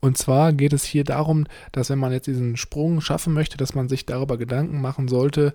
Und 0.00 0.16
zwar 0.16 0.52
geht 0.52 0.72
es 0.72 0.84
hier 0.84 1.04
darum, 1.04 1.46
dass 1.72 1.90
wenn 1.90 1.98
man 1.98 2.12
jetzt 2.12 2.26
diesen 2.26 2.56
Sprung 2.56 3.00
schaffen 3.00 3.34
möchte, 3.34 3.56
dass 3.56 3.74
man 3.74 3.88
sich 3.88 4.06
darüber 4.06 4.38
Gedanken 4.38 4.80
machen 4.80 5.08
sollte, 5.08 5.54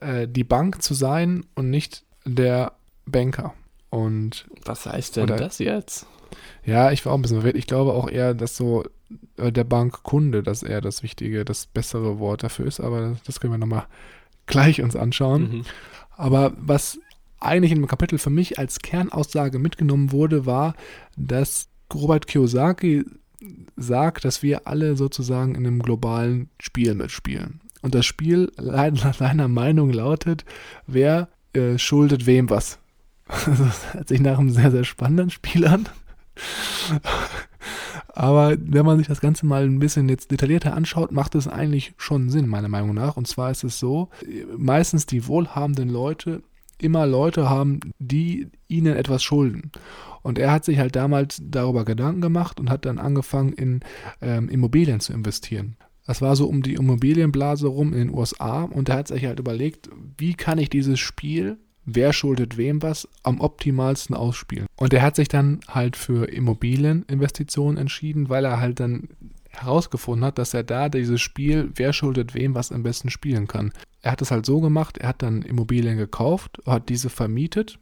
äh, 0.00 0.26
die 0.26 0.44
Bank 0.44 0.82
zu 0.82 0.94
sein 0.94 1.46
und 1.54 1.70
nicht 1.70 2.04
der 2.24 2.72
Banker. 3.06 3.54
Und 3.90 4.46
was 4.64 4.84
heißt 4.84 5.16
denn 5.16 5.24
oder, 5.24 5.36
das 5.36 5.58
jetzt? 5.58 6.06
Ja, 6.64 6.90
ich 6.90 7.06
war 7.06 7.12
auch 7.12 7.16
ein 7.16 7.22
bisschen 7.22 7.38
verwirrt. 7.38 7.56
Ich 7.56 7.66
glaube 7.66 7.92
auch 7.92 8.10
eher, 8.10 8.34
dass 8.34 8.56
so 8.56 8.84
der 9.36 9.64
Bankkunde, 9.64 10.42
dass 10.42 10.62
er 10.62 10.80
das 10.80 11.02
wichtige, 11.02 11.44
das 11.44 11.66
bessere 11.66 12.18
Wort 12.18 12.42
dafür 12.42 12.66
ist, 12.66 12.80
aber 12.80 13.16
das 13.26 13.40
können 13.40 13.52
wir 13.52 13.58
nochmal 13.58 13.86
gleich 14.46 14.82
uns 14.82 14.96
anschauen. 14.96 15.42
Mhm. 15.42 15.64
Aber 16.16 16.52
was 16.58 16.98
eigentlich 17.40 17.72
in 17.72 17.80
dem 17.80 17.86
Kapitel 17.86 18.18
für 18.18 18.30
mich 18.30 18.58
als 18.58 18.80
Kernaussage 18.80 19.58
mitgenommen 19.58 20.12
wurde, 20.12 20.46
war, 20.46 20.74
dass 21.16 21.68
Robert 21.94 22.26
Kiyosaki 22.26 23.04
sagt, 23.76 24.24
dass 24.24 24.42
wir 24.42 24.66
alle 24.66 24.96
sozusagen 24.96 25.54
in 25.54 25.66
einem 25.66 25.82
globalen 25.82 26.50
Spiel 26.60 26.94
mitspielen. 26.94 27.60
Und 27.82 27.94
das 27.94 28.06
Spiel 28.06 28.52
nach 28.56 29.14
seiner 29.18 29.48
Meinung 29.48 29.92
lautet, 29.92 30.44
wer 30.86 31.28
äh, 31.52 31.78
schuldet 31.78 32.26
wem 32.26 32.50
was. 32.50 32.78
Das 33.46 33.94
hört 33.94 34.08
sich 34.08 34.20
nach 34.20 34.38
einem 34.38 34.50
sehr, 34.50 34.70
sehr 34.70 34.84
spannenden 34.84 35.30
Spiel 35.30 35.66
an. 35.66 35.86
Aber 38.18 38.56
wenn 38.58 38.84
man 38.84 38.98
sich 38.98 39.06
das 39.06 39.20
Ganze 39.20 39.46
mal 39.46 39.62
ein 39.62 39.78
bisschen 39.78 40.08
jetzt 40.08 40.32
detaillierter 40.32 40.74
anschaut, 40.74 41.12
macht 41.12 41.36
es 41.36 41.46
eigentlich 41.46 41.94
schon 41.98 42.30
Sinn, 42.30 42.48
meiner 42.48 42.68
Meinung 42.68 42.92
nach. 42.92 43.16
Und 43.16 43.28
zwar 43.28 43.52
ist 43.52 43.62
es 43.62 43.78
so, 43.78 44.08
meistens 44.56 45.06
die 45.06 45.28
wohlhabenden 45.28 45.88
Leute 45.88 46.42
immer 46.80 47.06
Leute 47.06 47.48
haben, 47.48 47.78
die 48.00 48.48
ihnen 48.66 48.96
etwas 48.96 49.22
schulden. 49.22 49.70
Und 50.22 50.40
er 50.40 50.50
hat 50.50 50.64
sich 50.64 50.80
halt 50.80 50.96
damals 50.96 51.40
darüber 51.44 51.84
Gedanken 51.84 52.20
gemacht 52.20 52.58
und 52.58 52.70
hat 52.70 52.86
dann 52.86 52.98
angefangen, 52.98 53.52
in 53.52 53.80
ähm, 54.20 54.48
Immobilien 54.48 54.98
zu 54.98 55.12
investieren. 55.12 55.76
Das 56.04 56.20
war 56.20 56.34
so 56.34 56.48
um 56.48 56.64
die 56.64 56.74
Immobilienblase 56.74 57.68
rum 57.68 57.92
in 57.92 58.08
den 58.08 58.14
USA 58.14 58.64
und 58.64 58.88
er 58.88 58.96
hat 58.96 59.06
sich 59.06 59.26
halt 59.26 59.38
überlegt, 59.38 59.90
wie 60.16 60.34
kann 60.34 60.58
ich 60.58 60.70
dieses 60.70 60.98
Spiel 60.98 61.56
wer 61.90 62.12
schuldet 62.12 62.58
wem 62.58 62.82
was, 62.82 63.08
am 63.22 63.40
optimalsten 63.40 64.14
ausspielen. 64.14 64.66
Und 64.76 64.92
er 64.92 65.02
hat 65.02 65.16
sich 65.16 65.28
dann 65.28 65.60
halt 65.68 65.96
für 65.96 66.28
Immobilieninvestitionen 66.28 67.78
entschieden, 67.78 68.28
weil 68.28 68.44
er 68.44 68.60
halt 68.60 68.78
dann 68.80 69.08
herausgefunden 69.48 70.26
hat, 70.26 70.38
dass 70.38 70.52
er 70.52 70.62
da 70.62 70.90
dieses 70.90 71.20
Spiel, 71.20 71.70
wer 71.74 71.94
schuldet 71.94 72.34
wem 72.34 72.54
was 72.54 72.72
am 72.72 72.82
besten 72.82 73.08
spielen 73.08 73.46
kann. 73.48 73.72
Er 74.02 74.12
hat 74.12 74.22
es 74.22 74.30
halt 74.30 74.44
so 74.44 74.60
gemacht, 74.60 74.98
er 74.98 75.08
hat 75.08 75.22
dann 75.22 75.40
Immobilien 75.42 75.96
gekauft, 75.96 76.60
hat 76.66 76.90
diese 76.90 77.08
vermietet 77.08 77.78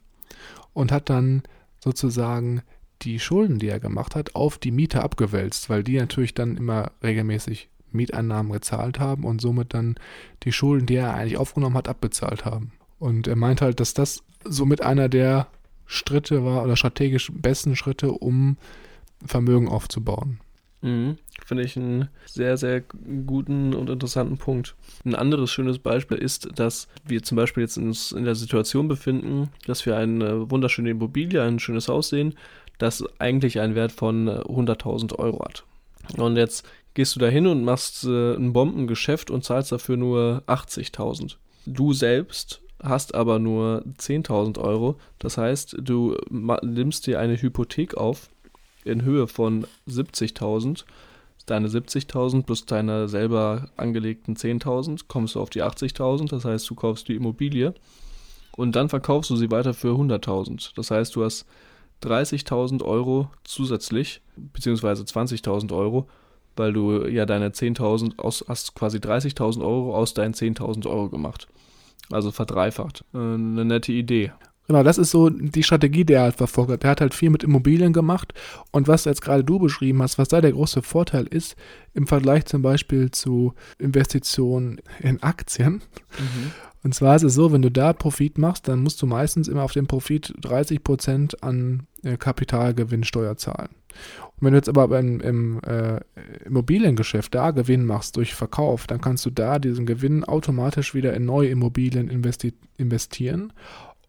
und 0.73 0.91
hat 0.91 1.09
dann 1.09 1.43
sozusagen 1.83 2.61
die 3.01 3.19
Schulden, 3.19 3.59
die 3.59 3.67
er 3.67 3.81
gemacht 3.81 4.15
hat, 4.15 4.35
auf 4.35 4.57
die 4.57 4.71
Mieter 4.71 5.03
abgewälzt, 5.03 5.69
weil 5.69 5.83
die 5.83 5.97
natürlich 5.97 6.33
dann 6.33 6.55
immer 6.55 6.91
regelmäßig 7.03 7.69
Mieteinnahmen 7.91 8.53
gezahlt 8.53 8.99
haben 8.99 9.25
und 9.25 9.41
somit 9.41 9.73
dann 9.73 9.95
die 10.43 10.53
Schulden, 10.53 10.87
die 10.87 10.95
er 10.95 11.13
eigentlich 11.13 11.37
aufgenommen 11.37 11.75
hat, 11.75 11.89
abbezahlt 11.89 12.45
haben. 12.45 12.71
Und 12.99 13.27
er 13.27 13.35
meint 13.35 13.61
halt, 13.61 13.79
dass 13.79 13.93
das 13.93 14.23
somit 14.43 14.81
einer 14.81 15.09
der 15.09 15.47
Schritte 15.85 16.43
war 16.43 16.63
oder 16.63 16.75
strategisch 16.75 17.31
besten 17.33 17.75
Schritte, 17.75 18.11
um 18.11 18.57
Vermögen 19.25 19.69
aufzubauen. 19.69 20.39
Mhm. 20.81 21.17
Finde 21.45 21.63
ich 21.63 21.77
einen 21.77 22.09
sehr, 22.25 22.57
sehr 22.57 22.81
guten 22.81 23.73
und 23.73 23.89
interessanten 23.89 24.37
Punkt. 24.37 24.75
Ein 25.05 25.15
anderes 25.15 25.51
schönes 25.51 25.79
Beispiel 25.79 26.17
ist, 26.17 26.49
dass 26.55 26.87
wir 27.05 27.23
zum 27.23 27.35
Beispiel 27.35 27.63
jetzt 27.63 27.77
uns 27.77 28.11
in 28.11 28.25
der 28.25 28.35
Situation 28.35 28.87
befinden, 28.87 29.49
dass 29.65 29.85
wir 29.85 29.97
eine 29.97 30.51
wunderschöne 30.51 30.91
Immobilie, 30.91 31.41
ein 31.41 31.59
schönes 31.59 31.87
Haus 31.87 32.09
sehen, 32.09 32.35
das 32.77 33.03
eigentlich 33.19 33.59
einen 33.59 33.75
Wert 33.75 33.91
von 33.91 34.29
100.000 34.29 35.15
Euro 35.17 35.43
hat. 35.43 35.63
Und 36.17 36.37
jetzt 36.37 36.67
gehst 36.93 37.15
du 37.15 37.19
da 37.19 37.27
hin 37.27 37.47
und 37.47 37.63
machst 37.63 38.03
äh, 38.03 38.35
ein 38.35 38.53
Bombengeschäft 38.53 39.31
und 39.31 39.43
zahlst 39.43 39.71
dafür 39.71 39.97
nur 39.97 40.43
80.000. 40.47 41.35
Du 41.65 41.93
selbst 41.93 42.61
hast 42.81 43.15
aber 43.15 43.39
nur 43.39 43.83
10.000 43.97 44.59
Euro. 44.59 44.97
Das 45.19 45.37
heißt, 45.37 45.77
du 45.79 46.15
nimmst 46.29 47.07
dir 47.07 47.19
eine 47.19 47.41
Hypothek 47.41 47.95
auf 47.97 48.29
in 48.85 49.03
Höhe 49.03 49.27
von 49.27 49.65
70.000. 49.87 50.85
Deine 51.45 51.69
70.000 51.69 52.43
plus 52.43 52.65
deine 52.65 53.07
selber 53.07 53.69
angelegten 53.77 54.35
10.000 54.35 55.03
kommst 55.07 55.35
du 55.35 55.41
auf 55.41 55.49
die 55.49 55.63
80.000. 55.63 56.29
Das 56.29 56.45
heißt, 56.45 56.69
du 56.69 56.75
kaufst 56.75 57.07
die 57.07 57.15
Immobilie 57.15 57.73
und 58.57 58.75
dann 58.75 58.89
verkaufst 58.89 59.29
du 59.29 59.35
sie 59.35 59.49
weiter 59.49 59.73
für 59.73 59.93
100.000. 59.93 60.71
Das 60.75 60.91
heißt, 60.91 61.15
du 61.15 61.23
hast 61.23 61.45
30.000 62.03 62.83
Euro 62.83 63.29
zusätzlich, 63.43 64.21
beziehungsweise 64.35 65.03
20.000 65.03 65.75
Euro, 65.75 66.07
weil 66.55 66.73
du 66.73 67.07
ja 67.07 67.25
deine 67.25 67.49
10.000 67.49 68.19
aus, 68.19 68.43
hast 68.47 68.75
quasi 68.75 68.97
30.000 68.97 69.61
Euro 69.61 69.95
aus 69.95 70.13
deinen 70.13 70.33
10.000 70.33 70.87
Euro 70.87 71.09
gemacht. 71.09 71.47
Also 72.11 72.31
verdreifacht. 72.31 73.03
Äh, 73.13 73.17
eine 73.17 73.65
nette 73.65 73.91
Idee. 73.91 74.31
Genau, 74.67 74.83
das 74.83 74.97
ist 74.97 75.11
so 75.11 75.29
die 75.29 75.63
Strategie, 75.63 76.03
die 76.03 76.13
er 76.13 76.23
halt 76.23 76.35
verfolgt 76.35 76.71
hat. 76.71 76.83
Er 76.83 76.89
hat 76.89 77.01
halt 77.01 77.13
viel 77.13 77.29
mit 77.29 77.43
Immobilien 77.43 77.93
gemacht. 77.93 78.33
Und 78.71 78.87
was 78.89 79.05
jetzt 79.05 79.21
gerade 79.21 79.43
du 79.43 79.59
beschrieben 79.59 80.01
hast, 80.01 80.17
was 80.17 80.27
da 80.27 80.41
der 80.41 80.51
große 80.51 80.81
Vorteil 80.81 81.25
ist, 81.25 81.55
im 81.93 82.05
Vergleich 82.05 82.45
zum 82.45 82.61
Beispiel 82.61 83.09
zu 83.11 83.53
Investitionen 83.79 84.81
in 84.99 85.23
Aktien. 85.23 85.81
Mhm. 86.19 86.51
Und 86.83 86.93
zwar 86.93 87.15
ist 87.15 87.23
es 87.23 87.33
so, 87.33 87.51
wenn 87.51 87.61
du 87.61 87.71
da 87.71 87.93
Profit 87.93 88.37
machst, 88.37 88.67
dann 88.67 88.83
musst 88.83 89.01
du 89.01 89.07
meistens 89.07 89.47
immer 89.47 89.63
auf 89.63 89.73
den 89.73 89.87
Profit 89.87 90.33
30% 90.41 91.41
an 91.41 91.87
äh, 92.03 92.17
Kapitalgewinnsteuer 92.17 93.37
zahlen. 93.37 93.69
Und 94.25 94.41
wenn 94.41 94.53
du 94.53 94.57
jetzt 94.57 94.69
aber 94.69 94.99
im, 94.99 95.19
im 95.19 95.59
äh, 95.63 95.99
Immobiliengeschäft 96.45 97.33
da 97.33 97.51
Gewinn 97.51 97.85
machst 97.85 98.15
durch 98.17 98.35
Verkauf, 98.35 98.85
dann 98.87 99.01
kannst 99.01 99.25
du 99.25 99.31
da 99.31 99.59
diesen 99.59 99.85
Gewinn 99.85 100.23
automatisch 100.23 100.93
wieder 100.93 101.13
in 101.13 101.25
neue 101.25 101.49
Immobilien 101.49 102.09
investi 102.09 102.53
investieren 102.77 103.53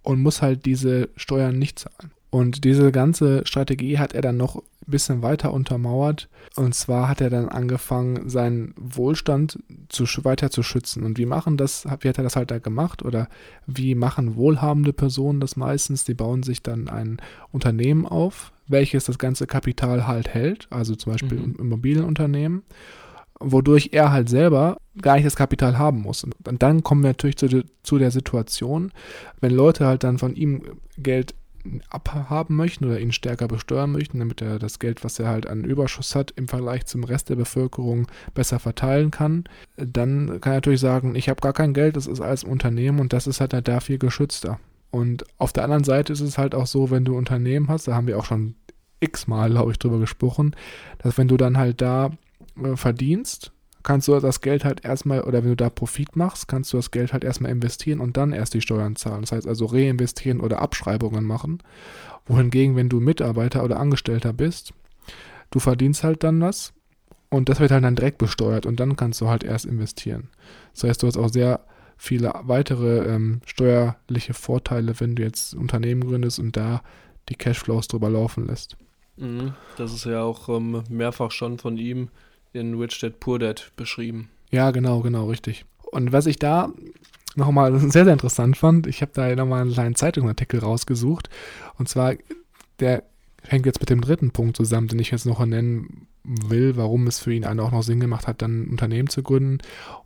und 0.03 0.21
muss 0.21 0.43
halt 0.43 0.67
diese 0.67 1.09
Steuern 1.17 1.59
nicht 1.59 1.79
zahlen. 1.79 2.13
Und 2.31 2.65
diese 2.65 2.93
ganze 2.93 3.47
Strategie 3.47 3.99
hat 3.99 4.13
er 4.13 4.21
dann 4.21 4.37
noch 4.37 4.57
ein 4.57 4.63
bisschen 4.87 5.23
weiter 5.23 5.53
untermauert. 5.53 6.29
Und 6.57 6.75
zwar 6.75 7.09
hat 7.09 7.21
er 7.21 7.31
dann 7.31 7.49
angefangen, 7.49 8.29
seinen 8.29 8.75
Wohlstand 8.77 9.59
zu, 9.89 10.05
weiter 10.25 10.51
zu 10.51 10.63
schützen. 10.63 11.05
Und 11.05 11.19
wie 11.19 11.27
machen 11.27 11.57
das, 11.57 11.87
wie 12.01 12.09
hat 12.09 12.19
er 12.19 12.25
das 12.25 12.37
halt 12.37 12.51
da 12.51 12.59
gemacht? 12.59 13.03
Oder 13.03 13.29
wie 13.67 13.95
machen 13.95 14.37
wohlhabende 14.37 14.93
Personen 14.93 15.41
das 15.41 15.57
meistens? 15.57 16.05
Die 16.05 16.15
bauen 16.15 16.43
sich 16.43 16.63
dann 16.63 16.89
ein 16.89 17.19
Unternehmen 17.51 18.05
auf, 18.05 18.53
welches 18.67 19.07
das 19.07 19.19
ganze 19.19 19.47
Kapital 19.47 20.07
halt 20.07 20.29
hält, 20.29 20.67
also 20.71 20.95
zum 20.97 21.13
Beispiel 21.13 21.39
mhm. 21.39 21.57
Immobilienunternehmen 21.59 22.63
wodurch 23.41 23.91
er 23.93 24.11
halt 24.11 24.29
selber 24.29 24.79
gar 25.01 25.15
nicht 25.15 25.27
das 25.27 25.37
Kapital 25.37 25.79
haben 25.79 26.03
muss. 26.03 26.25
Und 26.25 26.35
dann 26.63 26.83
kommen 26.83 27.03
wir 27.03 27.11
natürlich 27.11 27.37
zu, 27.37 27.65
zu 27.83 27.99
der 27.99 28.11
Situation, 28.11 28.93
wenn 29.41 29.53
Leute 29.53 29.87
halt 29.87 30.05
dann 30.05 30.19
von 30.19 30.35
ihm 30.35 30.63
Geld 30.97 31.35
abhaben 31.91 32.57
möchten 32.57 32.85
oder 32.85 33.01
ihn 33.01 33.13
stärker 33.13 33.49
besteuern 33.49 33.93
möchten, 33.93 34.19
damit 34.19 34.41
er 34.43 34.59
das 34.59 34.79
Geld, 34.79 35.05
was 35.05 35.19
er 35.19 35.29
halt 35.29 35.47
an 35.47 35.65
Überschuss 35.65 36.15
hat, 36.15 36.33
im 36.37 36.49
Vergleich 36.49 36.87
zum 36.87 37.05
Rest 37.05 37.29
der 37.29 37.37
Bevölkerung 37.37 38.07
besser 38.35 38.59
verteilen 38.59 39.11
kann, 39.11 39.45
dann 39.77 40.41
kann 40.41 40.53
er 40.53 40.57
natürlich 40.57 40.81
sagen, 40.81 41.15
ich 41.15 41.29
habe 41.29 41.41
gar 41.41 41.53
kein 41.53 41.75
Geld, 41.75 41.97
das 41.97 42.07
ist 42.07 42.21
alles 42.21 42.45
Unternehmen 42.45 43.01
und 43.01 43.13
das 43.13 43.27
ist 43.27 43.41
halt 43.41 43.53
da 43.67 43.81
viel 43.81 43.99
geschützter. 43.99 44.59
Und 44.91 45.25
auf 45.37 45.53
der 45.53 45.65
anderen 45.65 45.85
Seite 45.85 46.13
ist 46.13 46.21
es 46.21 46.39
halt 46.39 46.55
auch 46.55 46.67
so, 46.67 46.91
wenn 46.91 47.05
du 47.05 47.17
Unternehmen 47.17 47.69
hast, 47.69 47.89
da 47.89 47.95
haben 47.95 48.07
wir 48.07 48.19
auch 48.19 48.25
schon 48.25 48.55
x-mal, 49.01 49.51
glaube 49.51 49.73
ich, 49.73 49.79
drüber 49.79 49.99
gesprochen, 49.99 50.57
dass 50.99 51.19
wenn 51.19 51.29
du 51.29 51.37
dann 51.37 51.59
halt 51.59 51.81
da 51.81 52.11
äh, 52.63 52.77
verdienst, 52.77 53.53
kannst 53.89 54.07
du 54.07 54.21
das 54.21 54.43
Geld 54.43 54.67
halt 54.67 54.85
erstmal, 54.85 55.23
oder 55.23 55.43
wenn 55.43 55.49
du 55.49 55.57
da 55.57 55.71
Profit 55.71 56.15
machst, 56.15 56.47
kannst 56.47 56.75
du 56.75 56.77
das 56.77 56.91
Geld 56.91 57.15
halt 57.15 57.25
erstmal 57.25 57.51
investieren 57.51 58.01
und 58.01 58.19
dann 58.19 58.33
erst 58.33 58.53
die 58.53 58.61
Steuern 58.61 58.97
zahlen. 58.97 59.23
Das 59.23 59.33
heißt 59.33 59.47
also 59.47 59.65
reinvestieren 59.65 60.41
oder 60.41 60.61
Abschreibungen 60.61 61.25
machen. 61.25 61.63
Wohingegen, 62.27 62.77
wenn 62.77 62.91
du 62.91 63.01
Mitarbeiter 63.01 63.65
oder 63.65 63.81
Angestellter 63.81 64.35
bist, 64.35 64.75
du 65.51 65.59
verdienst 65.59 66.05
halt 66.05 66.23
dann 66.23 66.39
was 66.43 66.75
und 67.31 67.49
das 67.49 67.61
wird 67.61 67.71
halt 67.71 67.83
dann 67.83 67.97
direkt 67.97 68.19
besteuert 68.19 68.67
und 68.67 68.79
dann 68.79 68.95
kannst 68.95 69.23
du 69.23 69.29
halt 69.29 69.43
erst 69.43 69.65
investieren. 69.65 70.29
Das 70.75 70.85
heißt, 70.85 71.03
du 71.03 71.07
hast 71.07 71.17
auch 71.17 71.31
sehr 71.31 71.61
viele 71.97 72.35
weitere 72.43 73.15
ähm, 73.15 73.41
steuerliche 73.47 74.35
Vorteile, 74.35 75.01
wenn 75.01 75.17
du 75.17 75.23
jetzt 75.23 75.55
Unternehmen 75.55 76.07
gründest 76.07 76.39
und 76.39 76.59
da 76.59 76.83
die 77.31 77.37
Cashflows 77.37 77.89
drüber 77.89 78.11
laufen 78.11 78.49
lässt. 78.49 78.77
Mhm. 79.17 79.55
Das 79.79 79.95
ist 79.95 80.05
ja 80.05 80.21
auch 80.21 80.51
ähm, 80.51 80.83
mehrfach 80.91 81.31
schon 81.31 81.57
von 81.57 81.79
ihm 81.79 82.11
in 82.53 82.75
Rich 82.75 83.01
Dad 83.01 83.21
Poor 83.21 83.39
Dad 83.39 83.73
beschrieben. 83.77 84.31
Ja, 84.51 84.71
genau, 84.71 85.01
genau, 85.01 85.27
richtig. 85.27 85.65
Und 85.91 86.13
was 86.13 86.27
ich 86.27 86.39
da 86.39 86.73
nochmal 87.37 87.79
sehr, 87.79 88.05
sehr 88.05 88.13
interessant 88.13 88.57
fand, 88.57 88.87
ich 88.87 89.03
habe 89.03 89.13
da 89.15 89.35
nochmal 89.35 89.63
einen 89.63 89.73
kleinen 89.73 89.95
Zeitungsartikel 89.95 90.61
rausgesucht. 90.61 91.29
Und 91.79 91.89
zwar, 91.89 92.15
der 92.81 93.05
hängt 93.43 93.67
jetzt 93.67 93.81
mit 93.81 93.91
dem 93.91 94.01
dritten 94.01 94.31
Punkt 94.31 94.57
zusammen, 94.57 94.89
den 94.89 94.99
ich 94.99 95.11
jetzt 95.11 95.27
noch 95.27 95.45
nennen 95.45 96.07
will, 96.25 96.77
warum 96.77 97.07
es 97.07 97.21
für 97.21 97.33
ihn 97.33 97.47
auch 97.47 97.55
noch 97.55 97.83
Sinn 97.83 98.01
gemacht 98.01 98.27
hat, 98.27 98.43
dann 98.43 98.63
ein 98.63 98.71
Unternehmen 98.71 99.09
zu 99.09 99.23
gründen. 99.23 99.59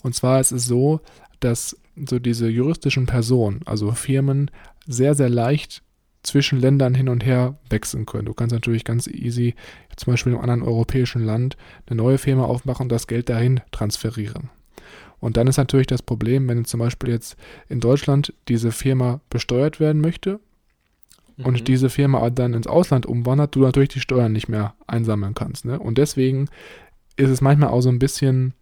Und 0.02 0.14
zwar 0.14 0.40
ist 0.40 0.52
es 0.52 0.66
so, 0.66 1.00
dass 1.40 1.76
so 2.07 2.18
diese 2.18 2.48
juristischen 2.48 3.07
Personen, 3.07 3.61
also 3.64 3.90
Firmen, 3.92 4.50
sehr, 4.87 5.14
sehr 5.14 5.28
leicht 5.28 5.83
zwischen 6.22 6.61
Ländern 6.61 6.94
hin 6.94 7.08
und 7.08 7.24
her 7.24 7.56
wechseln 7.68 8.06
können. 8.06 8.26
Du 8.26 8.35
kannst 8.35 8.52
natürlich 8.52 8.85
ganz 8.85 9.06
easy 9.06 9.54
zum 9.96 10.12
Beispiel 10.12 10.32
in 10.32 10.38
einem 10.38 10.50
anderen 10.50 10.68
europäischen 10.68 11.24
Land 11.24 11.56
eine 11.87 11.96
neue 11.96 12.18
Firma 12.18 12.44
aufmachen 12.44 12.85
und 12.85 12.92
das 12.92 13.06
Geld 13.06 13.28
dahin 13.28 13.61
transferieren. 13.72 14.50
Und 15.18 15.37
dann 15.37 15.46
ist 15.46 15.56
natürlich 15.56 15.87
das 15.87 16.02
Problem, 16.02 16.48
wenn 16.48 16.64
zum 16.64 16.80
Beispiel 16.80 17.11
jetzt 17.11 17.37
in 17.68 17.80
Deutschland 17.80 18.35
diese 18.48 18.72
Firma 18.72 19.20
besteuert 19.30 19.78
werden 19.78 20.00
möchte 20.00 20.40
mhm. 21.37 21.46
und 21.46 21.68
diese 21.68 21.90
Firma 21.90 22.28
dann 22.30 22.54
ins 22.54 22.66
Ausland 22.66 23.06
umwandert, 23.06 23.54
du 23.54 23.61
natürlich 23.61 23.90
die 23.90 24.00
Steuern 24.00 24.32
nicht 24.32 24.48
mehr 24.48 24.74
einsammeln 24.87 25.35
kannst. 25.35 25.64
Ne? 25.64 25.78
Und 25.78 25.98
deswegen 25.98 26.48
ist 27.16 27.30
es 27.30 27.40
manchmal 27.40 27.70
auch 27.70 27.82
so 27.82 27.88
ein 27.88 27.98
bisschen, 27.98 28.54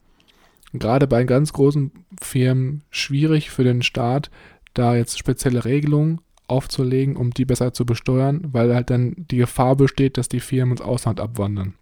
gerade 0.72 1.06
bei 1.06 1.24
ganz 1.24 1.52
großen 1.52 1.92
Firmen, 2.20 2.82
schwierig 2.90 3.50
für 3.50 3.64
den 3.64 3.82
Staat, 3.82 4.30
da 4.74 4.94
jetzt 4.94 5.18
spezielle 5.18 5.64
Regelungen 5.64 6.20
aufzulegen, 6.50 7.16
um 7.16 7.30
die 7.30 7.44
besser 7.44 7.72
zu 7.72 7.86
besteuern, 7.86 8.42
weil 8.52 8.74
halt 8.74 8.90
dann 8.90 9.14
die 9.16 9.38
Gefahr 9.38 9.76
besteht, 9.76 10.18
dass 10.18 10.28
die 10.28 10.40
Firmen 10.40 10.72
ins 10.72 10.80
Ausland 10.80 11.20
abwandern. 11.20 11.74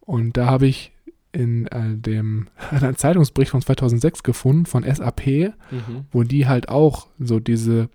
Und 0.00 0.36
da 0.36 0.46
habe 0.46 0.66
ich 0.66 0.92
in 1.32 1.66
äh, 1.68 1.96
dem 1.96 2.48
einem 2.70 2.96
Zeitungsbericht 2.96 3.50
von 3.50 3.62
2006 3.62 4.22
gefunden 4.22 4.66
von 4.66 4.84
SAP, 4.84 5.26
mhm. 5.26 6.06
wo 6.10 6.22
die 6.22 6.46
halt 6.46 6.68
auch 6.68 7.08
so 7.18 7.40
diese 7.40 7.88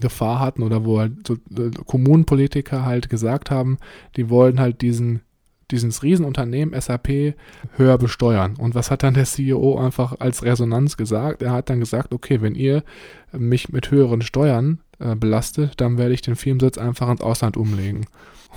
Gefahr 0.00 0.40
hatten 0.40 0.62
oder 0.62 0.84
wo 0.84 0.98
halt 1.00 1.26
so 1.26 1.34
äh, 1.34 1.70
Kommunenpolitiker 1.86 2.84
halt 2.84 3.08
gesagt 3.08 3.50
haben, 3.50 3.78
die 4.16 4.28
wollen 4.30 4.60
halt 4.60 4.82
diesen 4.82 5.22
dieses 5.70 6.02
Riesenunternehmen 6.02 6.80
SAP 6.80 7.34
höher 7.76 7.98
besteuern. 7.98 8.54
Und 8.56 8.74
was 8.74 8.90
hat 8.90 9.02
dann 9.02 9.14
der 9.14 9.24
CEO 9.24 9.78
einfach 9.78 10.20
als 10.20 10.44
Resonanz 10.44 10.96
gesagt? 10.96 11.42
Er 11.42 11.52
hat 11.52 11.70
dann 11.70 11.80
gesagt, 11.80 12.14
okay, 12.14 12.40
wenn 12.40 12.54
ihr 12.54 12.84
mich 13.32 13.70
mit 13.70 13.90
höheren 13.90 14.22
Steuern 14.22 14.78
äh, 14.98 15.14
belastet, 15.14 15.80
dann 15.80 15.98
werde 15.98 16.14
ich 16.14 16.22
den 16.22 16.36
Firmensitz 16.36 16.78
einfach 16.78 17.10
ins 17.10 17.20
Ausland 17.20 17.56
umlegen. 17.56 18.06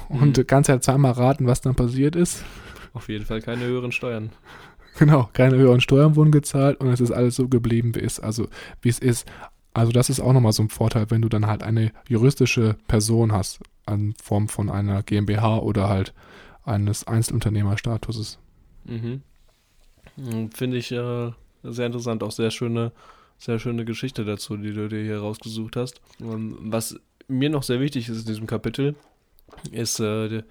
Und 0.07 0.37
mhm. 0.37 0.47
kannst 0.47 0.69
ja 0.69 0.79
zweimal 0.79 1.11
raten, 1.11 1.47
was 1.47 1.61
dann 1.61 1.75
passiert 1.75 2.15
ist. 2.15 2.43
Auf 2.93 3.09
jeden 3.09 3.25
Fall 3.25 3.41
keine 3.41 3.65
höheren 3.65 3.91
Steuern. 3.91 4.31
Genau, 4.97 5.29
keine 5.33 5.55
höheren 5.55 5.81
Steuern 5.81 6.15
wurden 6.15 6.31
gezahlt 6.31 6.79
und 6.81 6.87
es 6.87 6.99
ist 6.99 7.11
alles 7.11 7.35
so 7.35 7.47
geblieben, 7.47 7.95
wie 7.95 8.01
es, 8.01 8.19
also, 8.19 8.47
wie 8.81 8.89
es 8.89 8.99
ist. 8.99 9.25
Also 9.73 9.91
das 9.91 10.09
ist 10.09 10.19
auch 10.19 10.33
nochmal 10.33 10.51
so 10.51 10.63
ein 10.63 10.69
Vorteil, 10.69 11.09
wenn 11.09 11.21
du 11.21 11.29
dann 11.29 11.47
halt 11.47 11.63
eine 11.63 11.91
juristische 12.07 12.75
Person 12.87 13.31
hast, 13.31 13.59
in 13.87 14.13
Form 14.21 14.49
von 14.49 14.69
einer 14.69 15.03
GmbH 15.03 15.59
oder 15.59 15.87
halt 15.87 16.13
eines 16.65 17.07
Einzelunternehmerstatuses. 17.07 18.39
Mhm. 18.85 19.21
Finde 20.53 20.77
ich 20.77 20.91
äh, 20.91 21.31
sehr 21.63 21.85
interessant, 21.85 22.23
auch 22.23 22.31
sehr 22.31 22.51
schöne 22.51 22.91
sehr 23.39 23.57
schöne 23.57 23.85
Geschichte 23.85 24.25
dazu, 24.25 24.57
die 24.57 24.73
du 24.73 24.87
dir 24.87 25.01
hier 25.01 25.19
rausgesucht 25.19 25.75
hast. 25.75 26.01
Was 26.19 26.99
mir 27.27 27.49
noch 27.49 27.63
sehr 27.63 27.79
wichtig 27.79 28.09
ist 28.09 28.19
in 28.19 28.25
diesem 28.25 28.47
Kapitel, 28.47 28.95
ist 29.71 29.99
äh, 29.99 30.43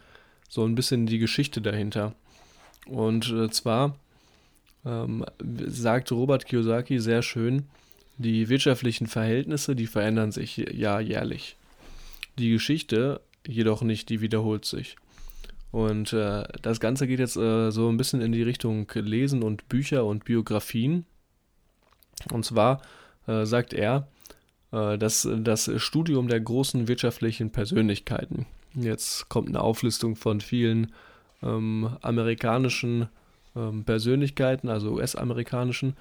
so 0.48 0.64
ein 0.64 0.74
bisschen 0.74 1.06
die 1.06 1.18
Geschichte 1.18 1.60
dahinter. 1.60 2.14
Und 2.86 3.30
äh, 3.30 3.50
zwar 3.50 3.96
ähm, 4.84 5.24
sagt 5.66 6.10
Robert 6.10 6.46
Kiyosaki 6.46 6.98
sehr 7.00 7.22
schön, 7.22 7.64
die 8.16 8.48
wirtschaftlichen 8.48 9.06
Verhältnisse, 9.06 9.76
die 9.76 9.86
verändern 9.86 10.32
sich 10.32 10.56
ja 10.56 10.98
jährlich. 10.98 11.56
Die 12.38 12.50
Geschichte 12.50 13.20
jedoch 13.46 13.82
nicht, 13.82 14.08
die 14.08 14.20
wiederholt 14.20 14.64
sich. 14.64 14.96
Und 15.70 16.12
äh, 16.12 16.44
das 16.62 16.80
Ganze 16.80 17.06
geht 17.06 17.18
jetzt 17.18 17.36
äh, 17.36 17.70
so 17.70 17.88
ein 17.88 17.96
bisschen 17.96 18.20
in 18.22 18.32
die 18.32 18.42
Richtung 18.42 18.90
Lesen 18.94 19.42
und 19.42 19.68
Bücher 19.68 20.04
und 20.04 20.24
Biografien. 20.24 21.04
Und 22.32 22.44
zwar 22.44 22.82
äh, 23.26 23.44
sagt 23.44 23.72
er, 23.72 24.08
äh, 24.72 24.98
dass 24.98 25.28
das 25.38 25.70
Studium 25.76 26.28
der 26.28 26.40
großen 26.40 26.88
wirtschaftlichen 26.88 27.50
Persönlichkeiten, 27.50 28.46
jetzt 28.74 29.28
kommt 29.28 29.48
eine 29.48 29.60
Auflistung 29.60 30.16
von 30.16 30.40
vielen 30.40 30.92
ähm, 31.42 31.96
amerikanischen 32.00 33.08
ähm, 33.56 33.84
Persönlichkeiten, 33.84 34.68
also 34.68 34.92
US-amerikanischen, 34.92 35.96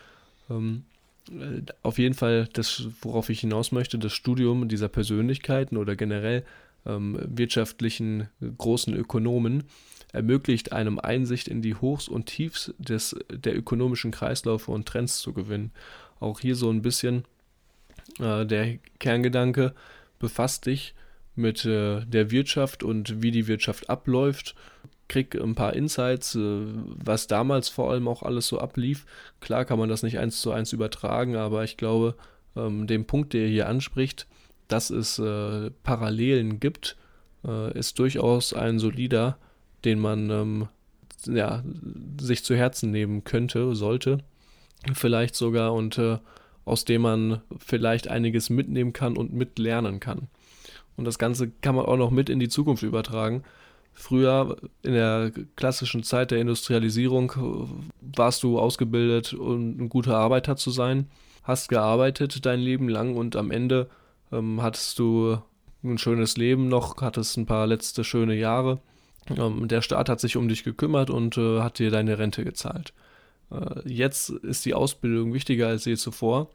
ähm, 0.49 0.83
äh, 1.29 1.61
auf 1.83 1.97
jeden 1.97 2.15
Fall 2.15 2.49
das, 2.53 2.87
worauf 3.01 3.29
ich 3.29 3.41
hinaus 3.41 3.71
möchte, 3.71 3.97
das 3.97 4.13
Studium 4.13 4.67
dieser 4.67 4.89
Persönlichkeiten 4.89 5.77
oder 5.77 5.95
generell 5.95 6.43
ähm, 6.85 7.19
wirtschaftlichen 7.25 8.29
großen 8.57 8.93
Ökonomen 8.93 9.63
ermöglicht 10.13 10.71
einem 10.71 10.99
Einsicht 10.99 11.47
in 11.47 11.61
die 11.61 11.75
Hochs 11.75 12.07
und 12.07 12.27
Tiefs 12.27 12.73
des, 12.77 13.15
der 13.29 13.57
ökonomischen 13.57 14.11
Kreisläufe 14.11 14.71
und 14.71 14.87
Trends 14.87 15.19
zu 15.19 15.33
gewinnen. 15.33 15.71
Auch 16.19 16.39
hier 16.39 16.55
so 16.55 16.69
ein 16.69 16.81
bisschen 16.81 17.25
äh, 18.19 18.45
der 18.45 18.77
Kerngedanke, 18.99 19.73
befasst 20.19 20.65
dich 20.65 20.95
mit 21.35 21.65
äh, 21.65 22.03
der 22.05 22.31
Wirtschaft 22.31 22.83
und 22.83 23.21
wie 23.21 23.31
die 23.31 23.47
Wirtschaft 23.47 23.89
abläuft, 23.89 24.55
krieg 25.07 25.35
ein 25.35 25.55
paar 25.55 25.73
Insights, 25.73 26.35
äh, 26.35 26.39
was 26.39 27.27
damals 27.27 27.69
vor 27.69 27.91
allem 27.91 28.07
auch 28.07 28.23
alles 28.23 28.47
so 28.47 28.59
ablief. 28.59 29.05
Klar 29.39 29.65
kann 29.65 29.79
man 29.79 29.89
das 29.89 30.03
nicht 30.03 30.19
eins 30.19 30.41
zu 30.41 30.51
eins 30.51 30.73
übertragen, 30.73 31.35
aber 31.35 31.63
ich 31.63 31.77
glaube, 31.77 32.15
ähm, 32.55 32.87
den 32.87 33.05
Punkt, 33.05 33.33
der 33.33 33.47
hier 33.47 33.67
anspricht, 33.69 34.27
dass 34.67 34.89
es 34.89 35.19
äh, 35.19 35.69
Parallelen 35.83 36.59
gibt, 36.59 36.97
äh, 37.45 37.77
ist 37.77 37.99
durchaus 37.99 38.53
ein 38.53 38.79
solider, 38.79 39.37
den 39.85 39.99
man 39.99 40.29
ähm, 40.29 40.67
ja, 41.25 41.63
sich 42.19 42.43
zu 42.43 42.55
Herzen 42.55 42.91
nehmen 42.91 43.23
könnte, 43.23 43.75
sollte, 43.75 44.19
vielleicht 44.93 45.35
sogar 45.35 45.73
und 45.73 45.97
äh, 45.97 46.17
aus 46.65 46.85
dem 46.85 47.01
man 47.01 47.41
vielleicht 47.57 48.07
einiges 48.07 48.49
mitnehmen 48.49 48.93
kann 48.93 49.17
und 49.17 49.33
mitlernen 49.33 49.99
kann. 49.99 50.27
Und 50.97 51.05
das 51.05 51.19
Ganze 51.19 51.49
kann 51.61 51.75
man 51.75 51.85
auch 51.85 51.97
noch 51.97 52.11
mit 52.11 52.29
in 52.29 52.39
die 52.39 52.49
Zukunft 52.49 52.83
übertragen. 52.83 53.43
Früher, 53.93 54.57
in 54.83 54.93
der 54.93 55.31
klassischen 55.55 56.03
Zeit 56.03 56.31
der 56.31 56.39
Industrialisierung, 56.39 57.81
warst 58.01 58.43
du 58.43 58.59
ausgebildet, 58.59 59.33
um 59.33 59.79
ein 59.79 59.89
guter 59.89 60.17
Arbeiter 60.17 60.55
zu 60.55 60.69
sein, 60.69 61.07
hast 61.43 61.69
gearbeitet 61.69 62.45
dein 62.45 62.59
Leben 62.59 62.89
lang 62.89 63.15
und 63.15 63.35
am 63.35 63.49
Ende 63.49 63.89
ähm, 64.31 64.61
hattest 64.61 64.99
du 64.99 65.37
ein 65.83 65.97
schönes 65.97 66.37
Leben 66.37 66.67
noch, 66.67 67.01
hattest 67.01 67.37
ein 67.37 67.45
paar 67.45 67.65
letzte 67.65 68.03
schöne 68.03 68.35
Jahre. 68.35 68.79
Ähm, 69.35 69.67
der 69.67 69.81
Staat 69.81 70.09
hat 70.09 70.19
sich 70.19 70.37
um 70.37 70.47
dich 70.47 70.63
gekümmert 70.63 71.09
und 71.09 71.37
äh, 71.37 71.61
hat 71.61 71.79
dir 71.79 71.89
deine 71.89 72.19
Rente 72.19 72.43
gezahlt. 72.43 72.93
Äh, 73.51 73.81
jetzt 73.85 74.29
ist 74.29 74.65
die 74.65 74.73
Ausbildung 74.73 75.33
wichtiger 75.33 75.67
als 75.67 75.85
je 75.85 75.95
zuvor. 75.95 76.49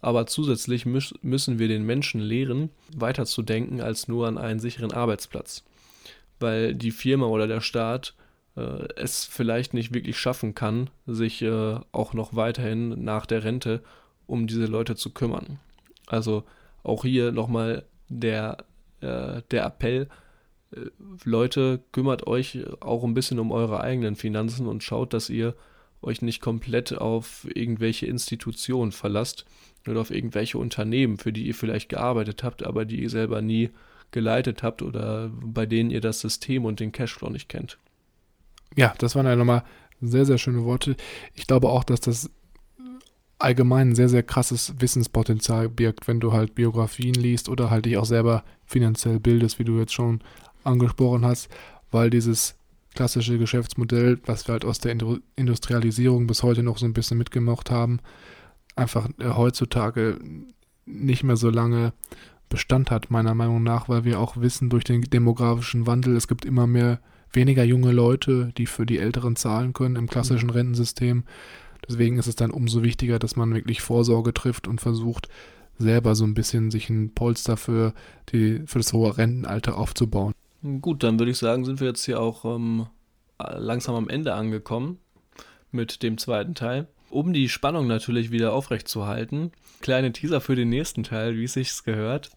Aber 0.00 0.26
zusätzlich 0.26 0.84
müssen 0.84 1.58
wir 1.58 1.68
den 1.68 1.84
Menschen 1.84 2.20
lehren, 2.20 2.68
weiterzudenken 2.94 3.80
als 3.80 4.06
nur 4.06 4.28
an 4.28 4.36
einen 4.36 4.60
sicheren 4.60 4.92
Arbeitsplatz. 4.92 5.64
Weil 6.40 6.74
die 6.74 6.90
Firma 6.90 7.26
oder 7.26 7.46
der 7.46 7.62
Staat 7.62 8.12
äh, 8.54 8.86
es 8.96 9.24
vielleicht 9.24 9.72
nicht 9.72 9.94
wirklich 9.94 10.18
schaffen 10.18 10.54
kann, 10.54 10.90
sich 11.06 11.40
äh, 11.40 11.80
auch 11.92 12.12
noch 12.12 12.36
weiterhin 12.36 13.02
nach 13.02 13.24
der 13.24 13.44
Rente 13.44 13.82
um 14.26 14.46
diese 14.46 14.66
Leute 14.66 14.94
zu 14.94 15.10
kümmern. 15.10 15.58
Also 16.06 16.44
auch 16.82 17.04
hier 17.04 17.32
nochmal 17.32 17.84
der, 18.08 18.58
der 19.00 19.64
Appell, 19.66 20.08
Leute, 21.24 21.80
kümmert 21.92 22.26
euch 22.26 22.58
auch 22.80 23.04
ein 23.04 23.14
bisschen 23.14 23.38
um 23.38 23.52
eure 23.52 23.80
eigenen 23.80 24.16
Finanzen 24.16 24.66
und 24.66 24.82
schaut, 24.82 25.12
dass 25.12 25.30
ihr 25.30 25.54
euch 26.04 26.22
nicht 26.22 26.40
komplett 26.40 26.96
auf 26.96 27.46
irgendwelche 27.54 28.06
Institutionen 28.06 28.92
verlasst 28.92 29.44
oder 29.86 30.00
auf 30.00 30.10
irgendwelche 30.10 30.58
Unternehmen, 30.58 31.18
für 31.18 31.32
die 31.32 31.46
ihr 31.46 31.54
vielleicht 31.54 31.88
gearbeitet 31.88 32.42
habt, 32.42 32.62
aber 32.62 32.84
die 32.84 33.02
ihr 33.02 33.10
selber 33.10 33.42
nie 33.42 33.70
geleitet 34.10 34.62
habt 34.62 34.82
oder 34.82 35.30
bei 35.42 35.66
denen 35.66 35.90
ihr 35.90 36.00
das 36.00 36.20
System 36.20 36.64
und 36.64 36.80
den 36.80 36.92
Cashflow 36.92 37.30
nicht 37.30 37.48
kennt. 37.48 37.78
Ja, 38.76 38.94
das 38.98 39.14
waren 39.14 39.26
ja 39.26 39.36
nochmal 39.36 39.64
sehr, 40.00 40.24
sehr 40.24 40.38
schöne 40.38 40.64
Worte. 40.64 40.96
Ich 41.34 41.46
glaube 41.46 41.68
auch, 41.68 41.84
dass 41.84 42.00
das 42.00 42.30
allgemein 43.38 43.90
ein 43.90 43.94
sehr, 43.94 44.08
sehr 44.08 44.22
krasses 44.22 44.74
Wissenspotenzial 44.78 45.68
birgt, 45.68 46.08
wenn 46.08 46.20
du 46.20 46.32
halt 46.32 46.54
Biografien 46.54 47.14
liest 47.14 47.48
oder 47.48 47.70
halt 47.70 47.86
dich 47.86 47.96
auch 47.96 48.04
selber 48.04 48.44
finanziell 48.64 49.20
bildest, 49.20 49.58
wie 49.58 49.64
du 49.64 49.78
jetzt 49.78 49.92
schon 49.92 50.20
angesprochen 50.62 51.24
hast, 51.24 51.48
weil 51.90 52.10
dieses 52.10 52.56
klassische 52.94 53.38
Geschäftsmodell, 53.38 54.18
was 54.24 54.48
wir 54.48 54.52
halt 54.52 54.64
aus 54.64 54.78
der 54.78 54.96
Industrialisierung 55.36 56.26
bis 56.26 56.42
heute 56.42 56.62
noch 56.62 56.78
so 56.78 56.86
ein 56.86 56.94
bisschen 56.94 57.18
mitgemacht 57.18 57.70
haben, 57.70 58.00
einfach 58.76 59.08
äh, 59.18 59.30
heutzutage 59.30 60.18
nicht 60.86 61.24
mehr 61.24 61.36
so 61.36 61.50
lange 61.50 61.92
Bestand 62.48 62.90
hat, 62.90 63.10
meiner 63.10 63.34
Meinung 63.34 63.62
nach, 63.62 63.88
weil 63.88 64.04
wir 64.04 64.20
auch 64.20 64.36
wissen, 64.36 64.70
durch 64.70 64.84
den 64.84 65.02
demografischen 65.02 65.86
Wandel, 65.86 66.14
es 66.16 66.28
gibt 66.28 66.44
immer 66.44 66.66
mehr 66.66 67.00
weniger 67.32 67.64
junge 67.64 67.90
Leute, 67.90 68.52
die 68.56 68.66
für 68.66 68.86
die 68.86 68.98
Älteren 68.98 69.34
zahlen 69.34 69.72
können 69.72 69.96
im 69.96 70.08
klassischen 70.08 70.50
Rentensystem. 70.50 71.24
Deswegen 71.88 72.18
ist 72.18 72.28
es 72.28 72.36
dann 72.36 72.50
umso 72.50 72.82
wichtiger, 72.82 73.18
dass 73.18 73.36
man 73.36 73.54
wirklich 73.54 73.82
Vorsorge 73.82 74.32
trifft 74.32 74.68
und 74.68 74.80
versucht, 74.80 75.28
selber 75.78 76.14
so 76.14 76.24
ein 76.24 76.34
bisschen 76.34 76.70
sich 76.70 76.88
ein 76.90 77.12
Polster 77.14 77.56
für, 77.56 77.92
die, 78.30 78.62
für 78.66 78.78
das 78.78 78.92
hohe 78.92 79.16
Rentenalter 79.16 79.76
aufzubauen. 79.76 80.32
Gut, 80.80 81.02
dann 81.02 81.18
würde 81.18 81.30
ich 81.30 81.36
sagen, 81.36 81.66
sind 81.66 81.80
wir 81.80 81.88
jetzt 81.88 82.06
hier 82.06 82.18
auch 82.20 82.46
ähm, 82.46 82.86
langsam 83.38 83.96
am 83.96 84.08
Ende 84.08 84.32
angekommen 84.32 84.98
mit 85.70 86.02
dem 86.02 86.16
zweiten 86.16 86.54
Teil. 86.54 86.88
Um 87.10 87.34
die 87.34 87.50
Spannung 87.50 87.86
natürlich 87.86 88.30
wieder 88.30 88.54
aufrechtzuerhalten, 88.54 89.52
kleine 89.82 90.12
Teaser 90.12 90.40
für 90.40 90.56
den 90.56 90.70
nächsten 90.70 91.02
Teil, 91.02 91.36
wie 91.36 91.44
es 91.44 91.52
sich 91.52 91.84
gehört. 91.84 92.30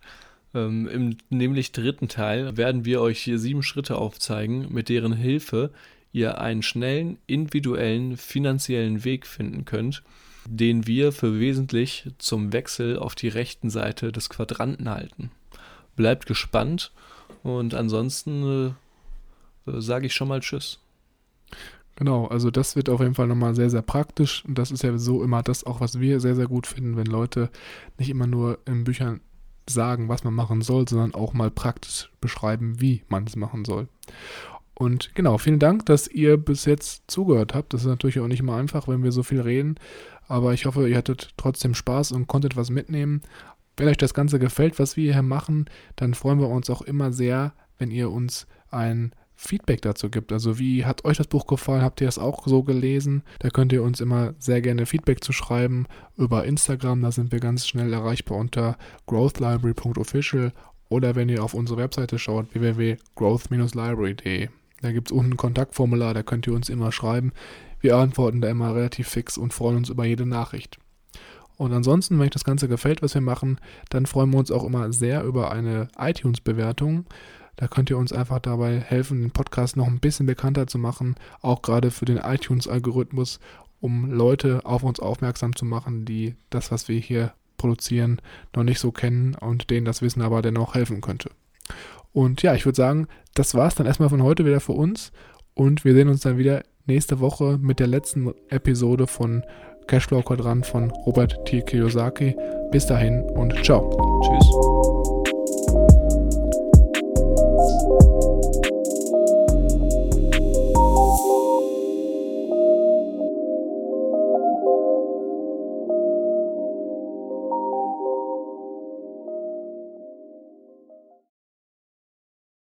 Ähm, 0.54 0.90
Im 0.90 1.18
nämlich 1.30 1.72
dritten 1.72 2.10
Teil 2.10 2.58
werden 2.58 2.84
wir 2.84 3.00
euch 3.00 3.20
hier 3.20 3.40
sieben 3.40 3.64
Schritte 3.64 3.98
aufzeigen, 3.98 4.68
mit 4.74 4.90
deren 4.90 5.14
Hilfe 5.14 5.72
ihr 6.12 6.42
einen 6.42 6.64
schnellen, 6.64 7.20
individuellen, 7.28 8.18
finanziellen 8.18 9.06
Weg 9.06 9.26
finden 9.26 9.64
könnt, 9.64 10.04
den 10.46 10.86
wir 10.86 11.14
für 11.14 11.40
wesentlich 11.40 12.10
zum 12.18 12.52
Wechsel 12.52 13.00
auf 13.00 13.16
die 13.16 13.30
rechten 13.30 13.70
Seite 13.70 14.12
des 14.12 14.30
Quadranten 14.30 14.90
halten. 14.90 15.32
Bleibt 15.96 16.26
gespannt 16.26 16.92
und 17.44 17.74
ansonsten 17.74 18.76
äh, 19.66 19.72
äh, 19.72 19.82
sage 19.82 20.08
ich 20.08 20.14
schon 20.14 20.28
mal 20.28 20.40
Tschüss. 20.40 20.80
Genau, 21.96 22.28
also 22.28 22.52
das 22.52 22.76
wird 22.76 22.90
auf 22.90 23.00
jeden 23.00 23.16
Fall 23.16 23.28
nochmal 23.28 23.56
sehr, 23.56 23.72
sehr 23.72 23.82
praktisch. 23.82 24.46
Und 24.46 24.58
das 24.58 24.70
ist 24.70 24.84
ja 24.84 24.96
so 24.98 25.24
immer 25.24 25.42
das 25.42 25.64
auch, 25.64 25.82
was 25.82 26.00
wir 26.00 26.20
sehr, 26.20 26.36
sehr 26.36 26.48
gut 26.48 26.68
finden, 26.68 26.96
wenn 26.96 27.08
Leute 27.08 27.50
nicht 27.98 28.10
immer 28.10 28.28
nur 28.28 28.60
in 28.66 28.84
Büchern 28.84 29.20
sagen, 29.68 30.08
was 30.08 30.24
man 30.24 30.34
machen 30.34 30.62
soll, 30.62 30.88
sondern 30.88 31.16
auch 31.16 31.34
mal 31.34 31.50
praktisch 31.50 32.12
beschreiben, 32.22 32.80
wie 32.80 33.02
man 33.10 33.26
es 33.26 33.36
machen 33.36 33.66
soll. 33.66 33.88
Und 34.76 35.16
genau, 35.16 35.40
vielen 35.40 35.58
Dank, 35.58 35.88
dass 35.88 36.08
ihr 36.08 36.38
bis 36.38 36.66
jetzt 36.66 37.10
zugehört 37.10 37.56
habt. 37.56 37.74
Das 37.74 37.82
ist 37.82 37.88
natürlich 37.88 38.20
auch 38.20 38.28
nicht 38.28 38.42
immer 38.42 38.56
einfach, 38.56 38.88
wenn 38.88 39.04
wir 39.04 39.12
so 39.12 39.24
viel 39.24 39.42
reden. 39.42 39.76
Aber 40.28 40.54
ich 40.54 40.68
hoffe, 40.68 40.88
ihr 40.88 40.98
hattet 40.98 41.34
trotzdem 41.36 41.74
Spaß 41.74 42.12
und 42.12 42.28
konntet 42.28 42.56
was 42.56 42.70
mitnehmen. 42.70 43.24
Wenn 43.78 43.88
euch 43.88 43.98
das 43.98 44.14
Ganze 44.14 44.40
gefällt, 44.40 44.80
was 44.80 44.98
wir 44.98 45.14
hier 45.14 45.22
machen, 45.22 45.66
dann 45.96 46.16
freuen 46.16 46.40
wir 46.40 46.50
uns 46.50 46.70
auch 46.70 46.82
immer 46.82 47.14
sehr, 47.14 47.54
wenn 47.78 47.92
ihr 47.92 48.12
uns 48.12 48.48
ein 48.70 49.14
Feedback 49.36 49.84
dazu 49.84 50.10
gibt. 50.10 50.34
Also 50.34 50.58
wie 50.58 50.84
hat 50.84 51.06
euch 51.06 51.18
das 51.18 51.28
Buch 51.28 51.46
gefallen? 51.46 51.84
Habt 51.84 52.02
ihr 52.02 52.08
es 52.08 52.18
auch 52.18 52.48
so 52.48 52.64
gelesen? 52.64 53.22
Da 53.38 53.52
könnt 53.52 53.72
ihr 53.72 53.84
uns 53.84 54.02
immer 54.02 54.34
sehr 54.40 54.62
gerne 54.62 54.88
Feedback 54.88 55.24
zu 55.24 55.32
schreiben 55.32 55.86
über 56.18 56.44
Instagram. 56.44 57.04
Da 57.04 57.12
sind 57.12 57.32
wir 57.32 57.40
ganz 57.40 57.68
schnell 57.68 57.94
erreichbar 57.94 58.40
unter 58.40 58.78
growthlibrary.official 59.06 60.54
oder 60.90 61.16
wenn 61.16 61.30
ihr 61.30 61.44
auf 61.44 61.54
unsere 61.54 61.78
Webseite 61.78 62.18
schaut, 62.18 62.52
www.growth-library.de. 62.54 64.50
Da 64.82 64.92
gibt 64.92 65.10
es 65.10 65.12
unten 65.12 65.34
ein 65.34 65.38
Kontaktformular, 65.38 66.16
da 66.16 66.24
könnt 66.24 66.48
ihr 66.48 66.54
uns 66.54 66.70
immer 66.70 66.92
schreiben. 66.92 67.32
Wir 67.80 67.98
antworten 67.98 68.42
da 68.42 68.50
immer 68.50 68.74
relativ 68.74 69.08
fix 69.08 69.38
und 69.38 69.54
freuen 69.54 69.78
uns 69.78 69.90
über 69.90 70.06
jede 70.06 70.26
Nachricht. 70.26 70.80
Und 71.58 71.74
ansonsten, 71.74 72.18
wenn 72.18 72.26
euch 72.26 72.32
das 72.32 72.44
Ganze 72.44 72.68
gefällt, 72.68 73.02
was 73.02 73.16
wir 73.16 73.22
machen, 73.22 73.60
dann 73.90 74.06
freuen 74.06 74.32
wir 74.32 74.40
uns 74.40 74.52
auch 74.52 74.64
immer 74.64 74.94
sehr 74.94 75.24
über 75.24 75.52
eine 75.52 75.90
iTunes-Bewertung. 75.98 77.06
Da 77.56 77.68
könnt 77.68 77.90
ihr 77.90 77.98
uns 77.98 78.14
einfach 78.14 78.40
dabei 78.40 78.80
helfen, 78.80 79.22
den 79.22 79.32
Podcast 79.32 79.76
noch 79.76 79.88
ein 79.88 80.00
bisschen 80.00 80.28
bekannter 80.28 80.68
zu 80.68 80.78
machen, 80.78 81.16
auch 81.42 81.64
gerade 81.64 81.90
für 81.90 82.06
den 82.06 82.18
iTunes-Algorithmus, 82.18 83.40
um 83.80 84.12
Leute 84.12 84.66
auf 84.66 84.84
uns 84.84 85.00
aufmerksam 85.00 85.56
zu 85.56 85.66
machen, 85.66 86.06
die 86.06 86.36
das, 86.52 86.72
was 86.72 86.88
wir 86.88 87.00
hier 87.00 87.34
produzieren, 87.58 88.22
noch 88.56 88.64
nicht 88.64 88.80
so 88.80 88.92
kennen 88.92 89.34
und 89.34 89.72
denen 89.72 89.86
das 89.86 90.04
Wissen 90.04 90.22
aber 90.22 90.44
dennoch 90.44 90.76
helfen 90.76 91.02
könnte. 91.02 91.32
Und 92.14 92.44
ja, 92.44 92.54
ich 92.54 92.66
würde 92.66 92.76
sagen, 92.76 93.08
das 93.34 93.56
war 93.56 93.68
es 93.68 93.76
dann 93.76 93.88
erstmal 93.88 94.10
von 94.10 94.24
heute 94.24 94.46
wieder 94.46 94.60
für 94.60 94.74
uns 94.74 95.12
und 95.56 95.84
wir 95.84 95.94
sehen 95.94 96.10
uns 96.10 96.22
dann 96.22 96.38
wieder 96.38 96.64
nächste 96.86 97.20
Woche 97.20 97.58
mit 97.60 97.80
der 97.80 97.88
letzten 97.88 98.34
Episode 98.50 99.08
von 99.08 99.44
Cashflow-Quadrant 99.88 100.66
von 100.66 100.92
Robert 101.06 101.46
T. 101.46 101.62
Kiyosaki. 101.62 102.36
Bis 102.72 102.86
dahin 102.86 103.22
und 103.32 103.54
ciao. 103.64 103.90
Tschüss. 104.22 104.67